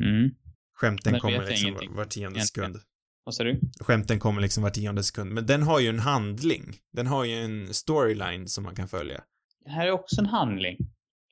[0.00, 0.30] Mm.
[0.74, 2.76] Skämten kommer liksom ingenting, var tionde sekund.
[3.24, 3.60] Vad sa du?
[3.80, 5.32] Skämten kommer liksom var tionde sekund.
[5.32, 6.74] Men den har ju en handling.
[6.92, 9.20] Den har ju en storyline som man kan följa.
[9.64, 10.76] Det här är också en handling.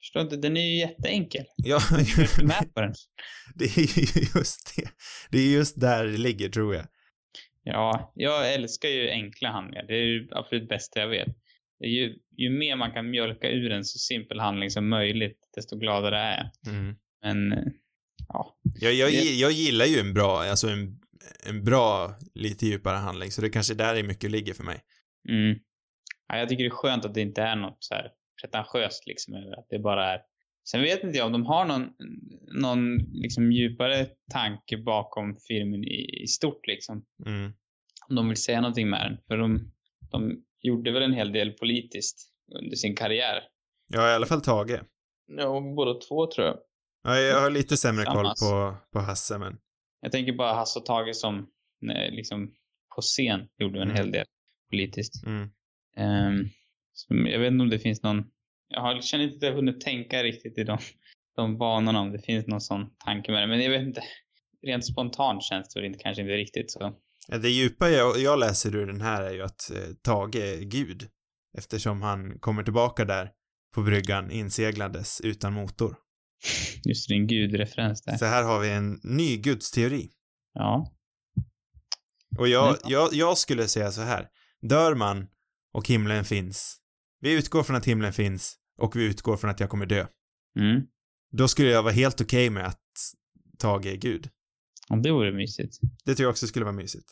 [0.00, 1.44] Förstår inte, den är ju jätteenkel.
[1.56, 2.94] Ja, Jag är inte med på den.
[3.54, 4.88] det är ju just det.
[5.30, 6.86] Det är just där det ligger, tror jag.
[7.62, 9.84] Ja, jag älskar ju enkla handlingar.
[9.86, 11.28] Det är ju absolut bästa jag vet.
[11.80, 16.18] Ju, ju mer man kan mjölka ur en så simpel handling som möjligt, desto gladare
[16.18, 16.74] är jag.
[16.74, 16.96] Mm.
[17.22, 17.54] Men,
[18.28, 18.58] ja.
[18.80, 21.00] Jag, jag, jag gillar ju en bra, alltså en,
[21.48, 24.80] en bra, lite djupare handling, så det kanske där är mycket ligger för mig.
[25.28, 25.58] Mm.
[26.28, 26.38] ja.
[26.38, 28.10] Jag tycker det är skönt att det inte är något så här
[28.42, 30.20] pretentiöst liksom att det bara är
[30.70, 31.90] Sen vet inte jag om de har någon,
[32.62, 37.04] någon liksom djupare tanke bakom filmen i, i stort liksom.
[37.26, 37.52] Mm.
[38.08, 39.18] Om de vill säga någonting med den.
[39.26, 39.72] För de,
[40.10, 42.28] de gjorde väl en hel del politiskt
[42.60, 43.42] under sin karriär.
[43.88, 44.80] Ja, i alla fall Tage.
[45.26, 46.58] Ja, båda två tror jag.
[47.02, 48.40] Ja, jag har lite sämre koll Tillsammans.
[48.40, 49.58] på, på Hasse, men
[50.00, 51.38] Jag tänker bara Hasse och Tage som
[51.94, 52.54] eh, liksom
[52.96, 53.96] på scen gjorde en Mm.
[53.96, 54.26] hel del
[54.70, 55.26] politiskt.
[55.26, 55.48] mm.
[56.92, 58.24] Så jag vet inte om det finns någon,
[58.68, 60.78] jag har, känner inte att jag hunnit tänka riktigt i de,
[61.36, 63.46] de banorna om det finns någon sån tanke med det.
[63.46, 64.02] Men jag vet inte,
[64.66, 66.94] rent spontant känns det väl inte, kanske inte riktigt så.
[67.28, 71.08] Det djupa jag, jag läser ur den här är ju att eh, Tage är gud.
[71.58, 73.30] Eftersom han kommer tillbaka där
[73.74, 75.96] på bryggan inseglandes utan motor.
[76.84, 78.16] Just det, en gudreferens där.
[78.16, 80.10] Så här har vi en ny gudsteori.
[80.52, 80.92] Ja.
[82.38, 82.78] Och jag, Mm.
[82.84, 84.28] jag, jag skulle säga så här.
[84.62, 85.26] Dör man
[85.72, 86.76] och himlen finns.
[87.20, 90.06] Vi utgår från att himlen finns och vi utgår från att jag kommer dö.
[90.58, 90.82] Mm.
[91.32, 92.82] Då skulle jag vara helt okej med att
[93.58, 94.28] Tage är gud.
[94.88, 95.78] Ja, det vore mysigt.
[96.04, 97.08] Det tror jag också skulle vara mysigt.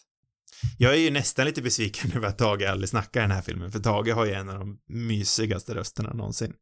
[0.78, 3.72] Jag är ju nästan lite besviken över att Tage aldrig snackar i den här filmen,
[3.72, 6.52] för Tage har ju en av de mysigaste rösterna någonsin.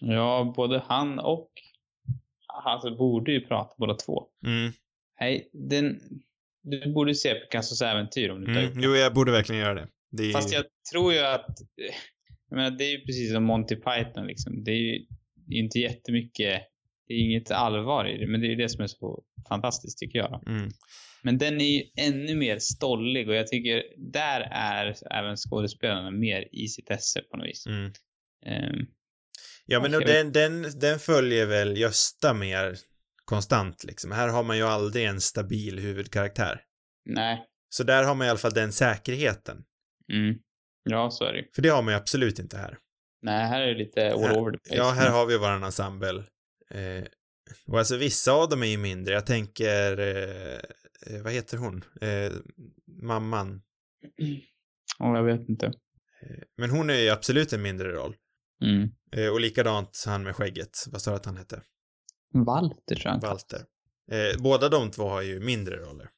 [0.00, 1.50] Ja, både han och
[2.64, 4.22] alltså borde ju prata båda två.
[4.46, 4.72] Mm.
[5.20, 6.00] Nej, den...
[6.62, 8.74] Du borde se Picassos äventyr om du inte Mm.
[8.80, 8.86] det.
[8.86, 9.88] Jo, jag borde verkligen göra det.
[10.10, 10.32] det är.
[10.32, 11.46] Fast jag tror ju att...
[12.48, 14.64] Jag menar, det är ju precis som Monty Python liksom.
[14.64, 15.06] Det är ju
[15.48, 16.62] inte jättemycket...
[17.08, 20.18] Det är inget allvar i det, men det är det som är så fantastiskt tycker
[20.18, 20.42] jag.
[20.48, 20.70] Mm.
[21.22, 26.48] Men den är ju ännu mer stollig och jag tycker där är även skådespelarna mer
[26.52, 27.66] i sitt esse på något vis.
[27.66, 27.92] Mm.
[28.46, 28.86] Ehm,
[29.66, 32.76] Ja, men Och den, den, den följer väl Gösta mer
[33.24, 34.12] konstant liksom.
[34.12, 36.60] Här har man ju aldrig en stabil huvudkaraktär.
[37.04, 37.44] nej.
[37.68, 39.64] Så där har man i alla fall den säkerheten.
[40.12, 40.36] Mm.
[40.90, 41.44] Ja, så är det.
[41.54, 42.78] För det har man ju absolut inte här.
[43.22, 44.76] Nej, här är det lite all Här- over the place.
[44.76, 46.24] Ja, här har vi våran ensemble.
[46.74, 47.04] Eh,
[47.66, 49.14] och alltså vissa av dem är ju mindre.
[49.14, 50.58] Jag tänker, eh,
[51.06, 51.84] eh, vad heter hon?
[52.00, 52.32] Eh,
[53.02, 53.62] mamman.
[54.98, 55.72] Ja, jag vet inte.
[56.56, 58.16] Men hon är ju absolut en mindre roll.
[58.62, 58.88] Mm.
[59.16, 60.84] Eh, och likadant han med skägget.
[60.90, 61.62] Vad sa du att han hette?
[62.34, 63.60] Walter tror jag Walter.
[64.10, 66.10] Eh, båda de två har ju mindre roller.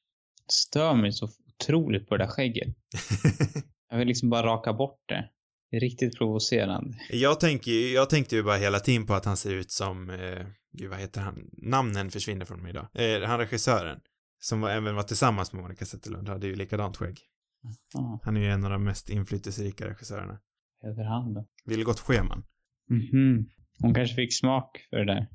[0.53, 2.77] stör mig så otroligt på det där skägget.
[3.91, 5.31] Jag vill liksom bara raka bort det.
[5.71, 6.97] Det är riktigt provocerande.
[7.11, 10.47] jag, tänker, jag tänkte ju bara hela tiden på att han ser ut som, eh,
[10.73, 11.51] gud vad heter han?
[11.53, 12.87] Namnen försvinner från mig idag.
[12.95, 14.01] Eh, han regissören.
[14.39, 17.19] Som var, även var tillsammans med Monica Zetterlund hade ju likadant skägg.
[17.93, 20.39] Ja, Han är ju en av de mest inflytelserika regissörerna.
[20.83, 21.47] heter han då?
[21.65, 22.45] Vilgot Sjöman.
[22.91, 23.47] Mhm.
[23.81, 25.29] Hon kanske fick smak för det där.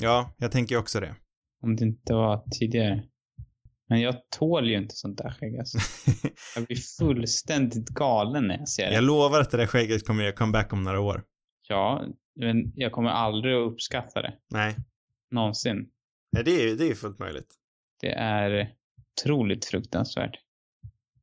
[0.00, 1.14] Ja, jag tänker också det.
[1.62, 3.02] Om det inte var tidigare.
[3.88, 5.78] Men jag tål ju inte sånt där skägg alltså.
[6.54, 8.94] Jag blir fullständigt galen när jag ser det.
[8.94, 11.24] jag lovar att det där skägget kommer göra comeback om några år.
[11.68, 12.04] Ja,
[12.40, 14.34] men jag kommer aldrig att uppskatta det.
[14.50, 14.76] Nej,
[15.30, 15.88] Någonsin.
[16.32, 17.54] Nej det är ju det är fullt möjligt.
[18.00, 18.74] Det är
[19.20, 20.36] otroligt fruktansvärt.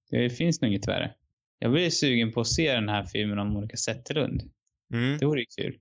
[0.09, 1.13] Det finns nog inget värre.
[1.59, 4.41] Jag blir sugen på att se den här filmen om Monica Zetterlund.
[4.93, 5.17] Mm.
[5.17, 5.77] Det vore ju kul.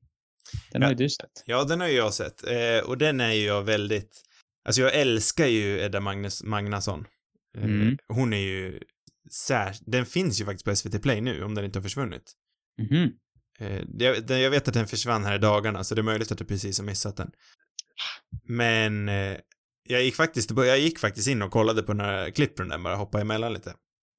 [0.73, 0.87] Den Ja.
[0.88, 1.42] har ju du sett.
[1.47, 2.47] Ja, den har ju jag sett.
[2.49, 4.23] Eh, och den är ju jag väldigt...
[4.64, 7.07] Alltså jag älskar ju Edda Magnus, Magnusson.
[7.57, 7.98] Eh, Mm.
[8.09, 8.81] Hon är ju
[9.31, 9.77] sär...
[9.87, 12.33] Den finns ju faktiskt på SVT Play nu, om den inte har försvunnit.
[14.27, 16.44] Det- jag vet att den försvann här i dagarna, så det är möjligt att du
[16.44, 17.31] precis har missat den.
[18.48, 19.37] Men eh,
[19.88, 22.96] jag gick faktiskt, jag gick faktiskt in och kollade på några klipp från den, bara
[22.96, 23.75] hoppa emellan lite.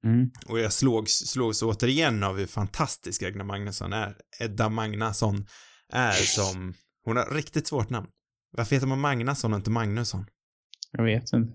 [0.06, 0.30] Mm.
[0.46, 4.16] Och jag slogs, slogs återigen av hur fantastisk Edda Magnusson är.
[4.40, 5.46] Edda Magnusson
[5.92, 8.06] är som, hon har riktigt svårt namn.
[8.56, 10.26] Varför heter man Magnusson och inte Magnusson?
[10.96, 11.52] Jag vet inte.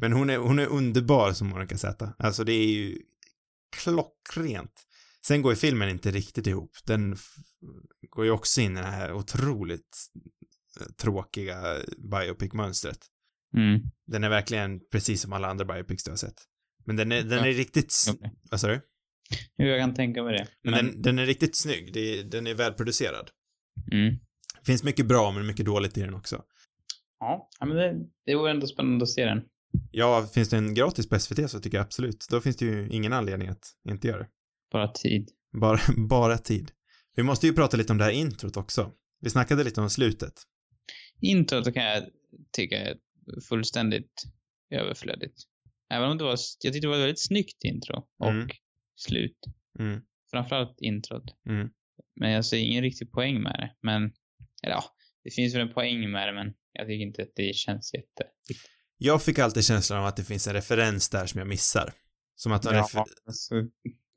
[0.00, 2.14] Men hon är, hon är underbar som Monica Z.
[2.18, 2.98] Alltså det är ju
[3.76, 4.72] klockrent.
[5.26, 6.70] Sen går ju filmen inte riktigt ihop.
[6.84, 7.16] Den
[8.10, 9.96] går ju också in i det här otroligt
[10.80, 12.98] eh, tråkiga biopic-mönstret.
[13.56, 13.80] Mm.
[14.06, 16.42] Den är verkligen precis som alla andra biopics du har sett.
[16.84, 17.94] Men den är, den är riktigt,
[18.50, 18.80] vad sa du?
[19.56, 20.46] Jo, jag kan tänka mig det.
[20.62, 21.92] Men, Men, Den, den är riktigt snygg.
[21.92, 23.30] Det den är välproducerad.
[23.92, 24.18] mm.
[24.66, 26.42] Finns mycket bra men mycket dåligt i den också.
[27.20, 27.94] Ja, men det,
[28.26, 29.42] det vore ändå spännande att se den.
[29.90, 32.26] Ja, finns den gratis på SVT så tycker jag absolut.
[32.30, 34.28] Då finns det ju ingen anledning att inte göra det.
[34.72, 35.28] Bara tid.
[35.60, 35.78] Bara,
[36.08, 36.70] bara tid.
[37.16, 38.92] Vi måste ju prata lite om det här introt också.
[39.20, 40.32] Vi snackade lite om slutet.
[41.20, 42.02] Introt kan jag
[42.52, 42.96] tycka är
[43.48, 44.22] fullständigt
[44.70, 45.34] överflödigt.
[45.90, 46.30] Även om det var,
[46.62, 48.48] jag tyckte det var ett väldigt snyggt intro och Mm.
[48.96, 49.38] slut.
[49.78, 50.00] Mm,
[50.30, 51.24] Framförallt introt.
[51.48, 51.68] mm.
[52.20, 53.74] Men jag ser ingen riktig poäng med det.
[53.82, 54.02] Men,
[54.62, 54.84] eller ja,
[55.24, 58.24] det finns väl en poäng med det, men jag tycker inte att det känns jätte...
[58.98, 61.92] Jag fick alltid känslan av att det finns en referens där som jag missar.
[62.36, 63.54] Som att de Ja, refer- alltså,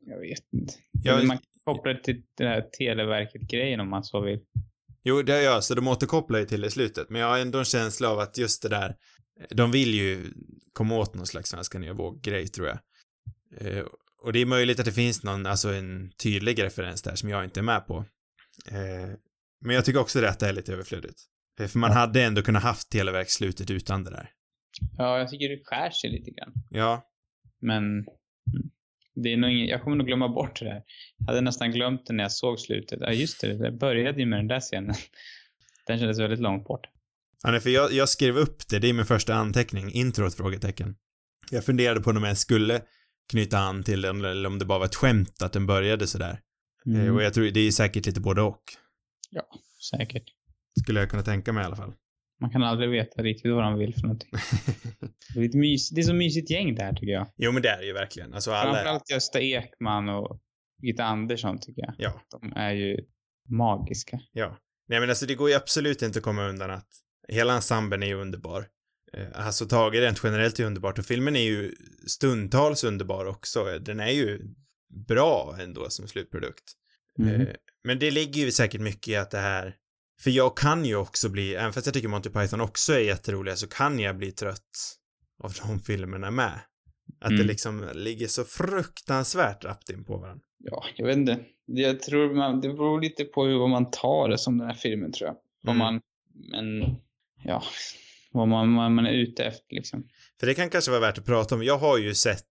[0.06, 0.74] jag vet inte.
[1.04, 4.40] Jag- Man kopplar det till den här Televerket-grejen om man så vill.
[5.04, 7.10] Jo, det gör jag, så de återkopplar ju till det i slutet.
[7.10, 8.96] Men jag har ändå en känsla av att just det där,
[9.50, 10.34] de vill ju
[10.74, 12.78] komma åt någon slags Svenska nya våg-grej, tror jag.
[13.58, 13.86] Eh,
[14.24, 17.44] och det är möjligt att det finns någon, alltså en tydlig referens där som jag
[17.44, 18.06] inte är med på.
[18.68, 19.16] Eh,
[19.62, 21.22] men jag tycker också det att det är lite överflödigt.
[21.62, 21.98] Eh, för man Ja.
[21.98, 24.30] hade ändå kunnat haft Televerksslutet utan det där.
[24.98, 26.54] Ja, jag tycker det skär sig lite grann.
[26.70, 27.08] Ja,
[27.62, 28.06] Men mm,
[29.16, 30.84] det är nog ingen, jag kommer nog glömma bort det där.
[31.18, 33.00] Jag hade nästan glömt det när jag såg slutet.
[33.02, 33.58] Ja, just det.
[33.58, 34.96] Det började ju med den där scenen.
[35.88, 36.88] Den kändes väldigt långt bort.
[37.44, 40.96] Ja, nej, för jag, jag skrev upp det, det är min första anteckning, introt frågetecken.
[41.52, 42.82] Jag funderade på om jag skulle
[43.32, 46.32] knyta an till den eller om det bara var ett skämt att den började sådär.
[46.32, 46.38] Eh,
[46.86, 47.16] Mm.
[47.16, 48.64] Och jag tror det är säkert lite både och.
[49.30, 49.44] Ja,
[49.92, 50.24] säkert.
[50.80, 51.94] Skulle jag kunna tänka mig i alla fall.
[52.42, 54.30] Man kan aldrig veta riktigt vad de vill för någonting.
[55.34, 57.32] Det är, ett mys, det är så mysigt gäng det här tycker jag.
[57.38, 58.34] Jo men det är det ju verkligen.
[58.34, 58.74] Alltså alla...
[58.74, 60.40] Framförallt Gösta Ekman och
[60.82, 61.94] Birgitta Andersson tycker jag.
[61.98, 62.98] Ja, De är ju
[63.50, 64.20] magiska.
[64.32, 64.58] ja.
[64.88, 66.88] Nej men alltså det går ju absolut inte att komma undan att
[67.28, 68.66] hela ensemblen är ju underbar.
[69.34, 71.72] Alltså Tage rent generellt är underbart och filmen är ju
[72.08, 73.80] stundtals underbar också.
[73.80, 74.40] Den är ju
[75.08, 76.64] bra ändå som slutprodukt.
[77.20, 77.42] Mm.
[77.42, 77.48] Eh,
[77.84, 79.76] Men det ligger ju säkert mycket i att det här,
[80.24, 83.56] för jag kan ju också bli, även fast jag tycker Monty Python också är jätteroliga,
[83.56, 84.98] så kan jag bli trött
[85.44, 86.60] av de filmerna med.
[87.22, 87.48] Att det Mm.
[87.48, 90.44] liksom ligger så fruktansvärt rappt in på varandra.
[90.64, 91.40] Ja, jag vet inte.
[91.66, 95.12] Jag tror man, det beror lite på hur man tar det som den här filmen
[95.12, 95.36] tror jag.
[95.72, 95.78] Om Mm.
[95.78, 96.02] man,
[96.52, 96.96] men,
[97.44, 97.64] ja,
[98.32, 100.08] vad man, vad man är ute efter liksom.
[100.40, 101.64] För det kan kanske vara värt att prata om.
[101.64, 102.46] Jag har ju sett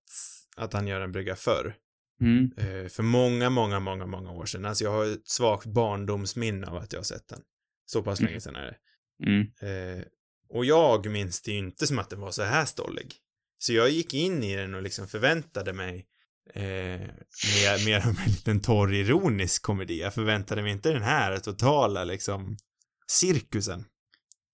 [0.57, 1.75] att han gör en brygga förr.
[2.21, 2.51] Mm.
[2.57, 4.65] Eh, för många, många, många, många år sedan.
[4.65, 7.41] Alltså jag har ett svagt barndomsminne av att jag har sett den.
[7.93, 8.29] Så pass Mm.
[8.31, 8.77] länge sedan är det.
[9.27, 9.41] Mm.
[9.99, 10.05] Eh,
[10.49, 13.07] och jag minns det ju inte som att den var så här stollig.
[13.59, 16.07] Så jag gick in i den och liksom förväntade mig
[16.55, 20.01] eh, mer, mer av en liten torr ironisk komedi.
[20.01, 22.57] Jag förväntade mig inte den här totala liksom
[23.07, 23.85] cirkusen.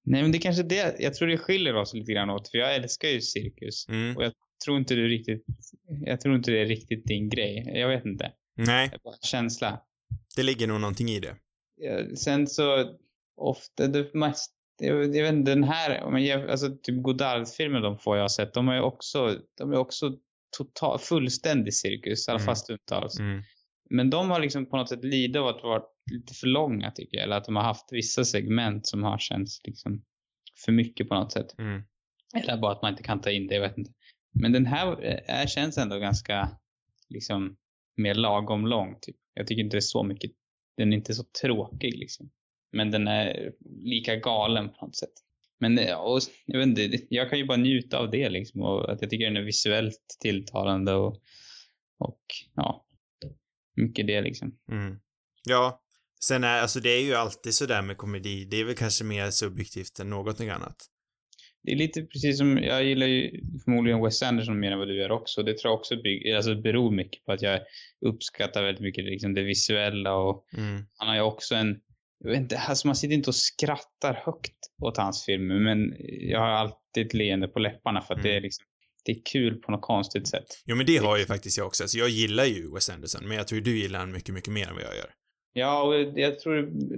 [0.05, 2.59] Nej, men det är kanske det, jag tror det skiljer oss lite grann åt, för
[2.59, 3.89] jag älskar ju cirkus.
[3.89, 4.17] Mm.
[4.17, 4.33] Och jag
[4.65, 5.45] tror inte du riktigt,
[6.07, 7.73] jag tror inte det är riktigt din grej.
[7.75, 8.33] Jag vet inte.
[8.57, 9.81] Nej, Det är bara känsla.
[10.37, 11.37] det ligger nog någonting i det.
[12.17, 12.97] Sen så,
[13.37, 17.99] ofta, det mest, jag, jag vet inte, den här, man jämför- alltså typ Godard-filmer de
[17.99, 20.19] får jag har sett, de är också, de är också
[20.59, 22.47] total, fullständig cirkus, i alla Mm.
[22.47, 23.19] fall stundtals.
[23.19, 23.43] Mm.
[23.91, 27.17] Men de har liksom på något sätt lidit av att vara lite för långa tycker
[27.17, 27.25] jag.
[27.25, 30.03] Eller att de har haft vissa segment som har känts liksom
[30.65, 31.59] för mycket på något sätt.
[31.59, 31.83] Mm.
[32.35, 33.91] Eller bara att man inte kan ta in det, jag vet inte.
[34.41, 36.49] Men den här är, känns ändå ganska
[37.09, 37.57] liksom
[37.97, 39.17] mer lagom lång typ.
[39.35, 40.31] Jag tycker inte det är så mycket,
[40.77, 42.31] den är inte så tråkig liksom.
[42.77, 45.13] Men den är lika galen på något sätt.
[45.61, 48.63] Men ja, och, jag vet inte, jag kan ju bara njuta av det liksom.
[48.63, 51.21] Och att jag tycker den är visuellt tilltalande och,
[51.99, 52.21] och
[52.55, 52.87] ja,
[53.77, 54.59] mycket det liksom.
[54.73, 54.99] Mm.
[55.49, 55.83] Ja,
[56.21, 59.31] sen är, alltså det är ju alltid sådär med komedi, det är väl kanske mer
[59.31, 60.77] subjektivt än någonting annat.
[61.63, 64.97] Det är lite precis som, jag gillar ju förmodligen Wes Anderson mer än vad du
[64.97, 65.43] gör också.
[65.43, 67.61] Det tror jag också bygg, alltså beror mycket på att jag
[68.07, 70.87] uppskattar väldigt mycket liksom det visuella och Mm.
[70.97, 71.81] han har ju också en,
[72.27, 75.95] jag vet inte, alltså man sitter inte och skrattar högt åt hans filmer men
[76.31, 78.43] jag har alltid ett leende på läpparna för att det är Mm.
[78.43, 78.65] liksom,
[79.05, 80.47] det är kul på något konstigt sätt.
[80.65, 83.37] Jo men det har ju faktiskt jag också, alltså jag gillar ju Wes Anderson, men
[83.37, 85.11] jag tror du gillar han mycket, mycket mer än vad jag gör.
[85.53, 86.55] Ja, och jag tror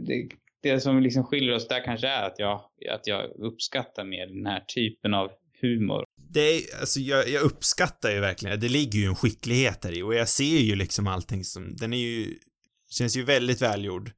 [0.06, 0.28] det,
[0.62, 2.60] det som liksom skiljer oss där kanske är att jag,
[2.90, 6.04] att jag uppskattar mer den här typen av humor.
[6.34, 10.02] Det är, alltså jag, jag uppskattar ju verkligen, det ligger ju en skicklighet där i
[10.02, 12.34] och jag ser ju liksom allting som, den är ju,
[12.90, 14.10] känns ju väldigt välgjord.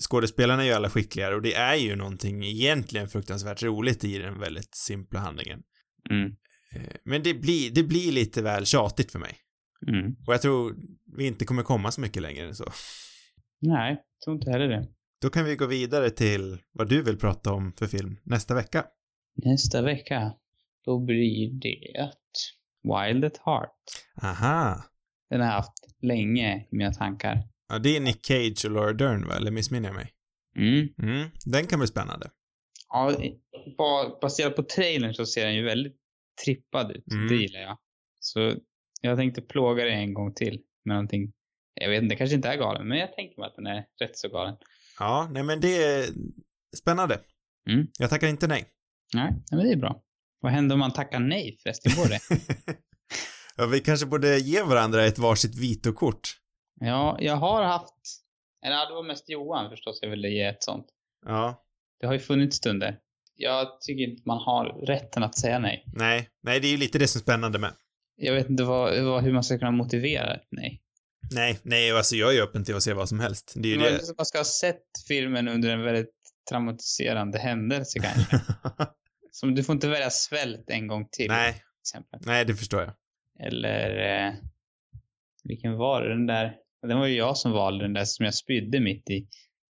[0.00, 4.38] Skådespelarna är ju alla skickligare och det är ju någonting egentligen fruktansvärt roligt i den
[4.38, 5.62] väldigt simpla handlingen.
[6.10, 6.36] Mm.
[6.74, 9.36] Eh, Men det blir, det blir lite väl tjatigt för mig.
[9.88, 10.16] Mm.
[10.26, 10.76] Och jag tror
[11.16, 12.72] vi inte kommer komma så mycket längre än så.
[13.60, 14.88] Nej, jag tror inte heller det.
[15.22, 18.84] Då kan vi gå vidare till vad du vill prata om för film nästa vecka.
[19.44, 20.32] Nästa vecka,
[20.84, 22.10] då blir det
[22.82, 23.70] Wild at Heart.
[24.22, 24.84] Aha.
[25.30, 25.72] Den har jag haft
[26.02, 27.42] länge i mina tankar.
[27.68, 29.34] Ja, det är Nick Cage och Laura Dern, va?
[29.36, 30.12] Eller missminner jag mig?
[30.58, 30.88] Mm.
[31.02, 32.30] Mm, den kan bli spännande.
[32.88, 33.16] Ja,
[33.78, 35.96] ba- baserat på trailern så ser den ju väldigt
[36.44, 37.12] trippad ut.
[37.12, 37.28] Mm.
[37.28, 37.78] Det gillar jag.
[38.20, 38.54] Så
[39.00, 41.32] jag tänkte plåga det en gång till med någonting.
[41.80, 43.84] Jag vet inte, det kanske inte är galen, men jag tänker mig att den är
[44.02, 44.56] rätt så galen.
[44.98, 46.06] Ja, nej men det är
[46.76, 47.20] spännande.
[47.70, 47.86] Mm.
[47.98, 48.64] Jag tackar inte nej.
[49.14, 50.02] Nej, nej, men det är bra.
[50.40, 51.92] Vad händer om man tackar nej förresten?
[51.96, 52.20] Går det?
[53.56, 56.28] ja, vi kanske borde ge varandra ett varsitt vitokort.
[56.80, 57.94] Ja, jag har haft...
[58.66, 60.86] Eller det var mest Johan förstås jag ville ge ett sånt.
[61.26, 61.64] Ja,
[62.00, 62.98] Det har ju funnits stunder.
[63.34, 65.84] Jag tycker inte man har rätten att säga nej.
[65.86, 67.72] nej, nej, det är ju lite det som är spännande med.
[68.16, 70.82] Jag vet inte vad, vad, hur man ska kunna motivera ett nej.
[71.34, 73.52] Nej, nej, alltså jag är öppen till att se vad som helst.
[73.56, 74.00] Det är ju det.
[74.16, 76.12] Man ska ha sett filmen under en väldigt
[76.50, 78.40] traumatiserande händelse kanske.
[79.30, 81.28] Som du får inte välja svält en gång till.
[81.30, 82.20] nej, Till exempel.
[82.26, 82.92] nej, det förstår jag.
[83.46, 84.32] Eller, eh,
[85.44, 86.08] vilken var det?
[86.08, 89.26] Den där, den var ju jag som valde den där som jag spydde mitt i.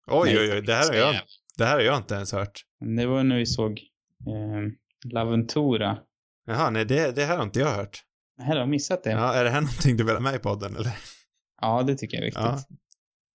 [0.06, 1.14] Oj, oj, oj, det här har jag,
[1.58, 2.60] det här har jag inte ens hört.
[2.96, 3.80] Det var när vi såg
[4.26, 5.98] eh, Laventura.
[6.46, 8.04] Jaha, nej, det, det här har inte jag hört.
[8.38, 9.10] Jag har missat det.
[9.10, 9.18] Ja.
[9.18, 10.92] Ja, är det här någonting du vill ha med i podden, eller?
[11.86, 12.42] det tycker jag är viktigt.
[12.42, 12.76] Ja.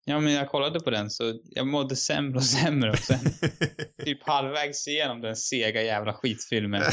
[0.06, 0.20] Ja.
[0.20, 3.20] men jag kollade på den så jag mådde sämre och sämre och sen
[4.06, 6.84] typ halvvägs igenom den sega jävla skitfilmen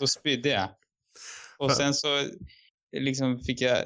[0.00, 0.68] Då spydde jag.
[1.58, 2.08] Och sen så
[2.96, 3.78] liksom fick jag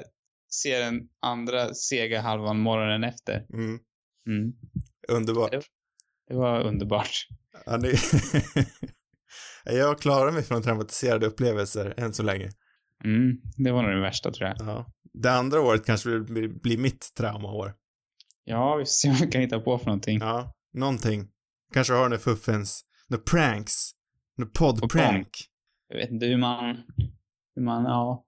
[0.49, 3.45] se den andra sega halvan morgonen efter.
[3.53, 3.79] Mm.
[4.27, 4.53] Mm.
[5.07, 5.51] Underbart.
[5.51, 5.63] Det-
[6.27, 7.27] Det var underbart.
[7.65, 7.97] Ja, det...
[9.65, 12.49] jag klarar mig från traumatiserade upplevelser än så länge.
[13.03, 13.37] Mm.
[13.57, 14.57] Det var nog det värsta tror jag.
[14.59, 14.91] Ja.
[15.13, 17.73] Det andra året kanske blir, blir mitt traumaår.
[18.43, 20.19] Ja, vi får se vad vi kan hitta på för någonting.
[20.19, 21.27] Ja, någonting.
[21.73, 23.73] Kanske har nu fuffens, några pranks,
[24.37, 25.29] På poddprank.
[25.87, 26.75] Jag vet inte hur man,
[27.55, 28.25] hur man, ja,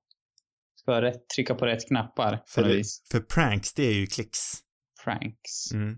[0.81, 4.39] ska ha rätt, trycka på rätt knappar För, det, för pranks, det är ju klicks.
[5.03, 5.71] Pranks.
[5.73, 5.97] Mm.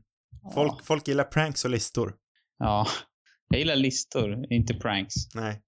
[0.54, 0.80] Folk, Ja.
[0.84, 2.16] folk gillar pranks och listor.
[2.60, 2.88] ja.
[3.50, 5.14] Jag gillar listor, inte pranks.
[5.36, 5.62] Nej.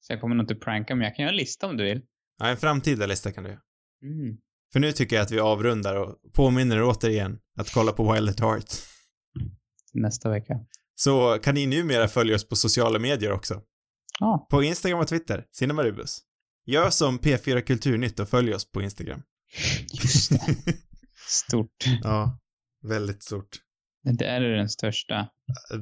[0.00, 2.02] Så jag kommer nog inte pranka, men jag kan göra en lista om du vill.
[2.38, 3.60] Ja, en framtida lista kan du göra.
[4.02, 4.36] Mm.
[4.72, 8.28] För nu tycker jag att vi avrundar och påminner er återigen att kolla på Wild
[8.28, 8.64] at Heart.
[9.94, 10.54] Nästa vecka.
[10.94, 13.62] Så kan ni numera följa oss på sociala medier också.
[14.20, 16.18] Ja, På Instagram och Twitter, Cinemarubus.
[16.66, 19.22] Gör som P4 Kulturnytt och följ oss på Instagram.
[19.92, 20.40] just det.
[21.28, 21.84] Stort.
[22.02, 22.38] ja,
[22.82, 23.48] väldigt stort.
[24.18, 25.28] Det är den största.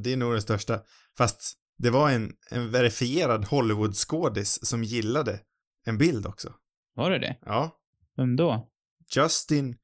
[0.02, 0.80] Det är nog den största.
[1.18, 5.40] Fast det var en, en verifierad Hollywood-skådis som gillade
[5.86, 6.54] en bild också.
[6.94, 7.38] Var det det?
[7.46, 7.78] Ja.
[8.16, 8.70] Vem då?
[9.16, 9.76] Justin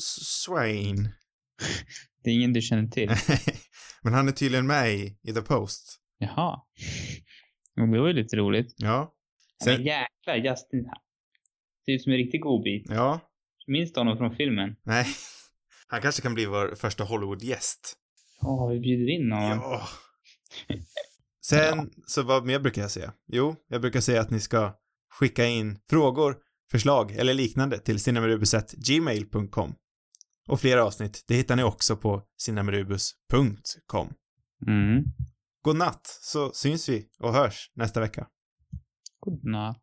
[0.00, 1.08] Swain.
[2.24, 3.10] Det är ingen du känner till.
[4.02, 5.98] Men han är tydligen med i, i The Post.
[6.18, 6.60] Jaha.
[7.74, 8.74] Ja, Det var ju lite roligt.
[8.76, 9.14] Ja.
[9.66, 9.84] Men Sen,
[10.26, 10.90] jäklar, Justin.
[11.84, 12.86] Ser ut som en riktig godbit.
[12.88, 13.20] ja.
[13.66, 14.76] Minns du honom från filmen?
[14.82, 15.06] Nej.
[15.88, 17.96] Han kanske kan bli vår första Hollywood-gäst.
[18.40, 19.58] Ja, vi bjuder in honom.
[19.58, 19.88] Ja.
[21.44, 23.12] Sen, så vad mer brukar jag säga?
[23.26, 24.78] Jo, jag brukar säga att ni ska
[25.10, 26.36] skicka in frågor,
[26.70, 29.74] förslag eller liknande till cinnamerubus.gmail.com.
[30.48, 34.14] Och fler avsnitt, det hittar ni också på cinnamerubus.com.
[34.66, 35.04] Mm.
[35.62, 38.26] God natt, så syns vi och hörs nästa vecka.
[39.20, 39.82] God natt.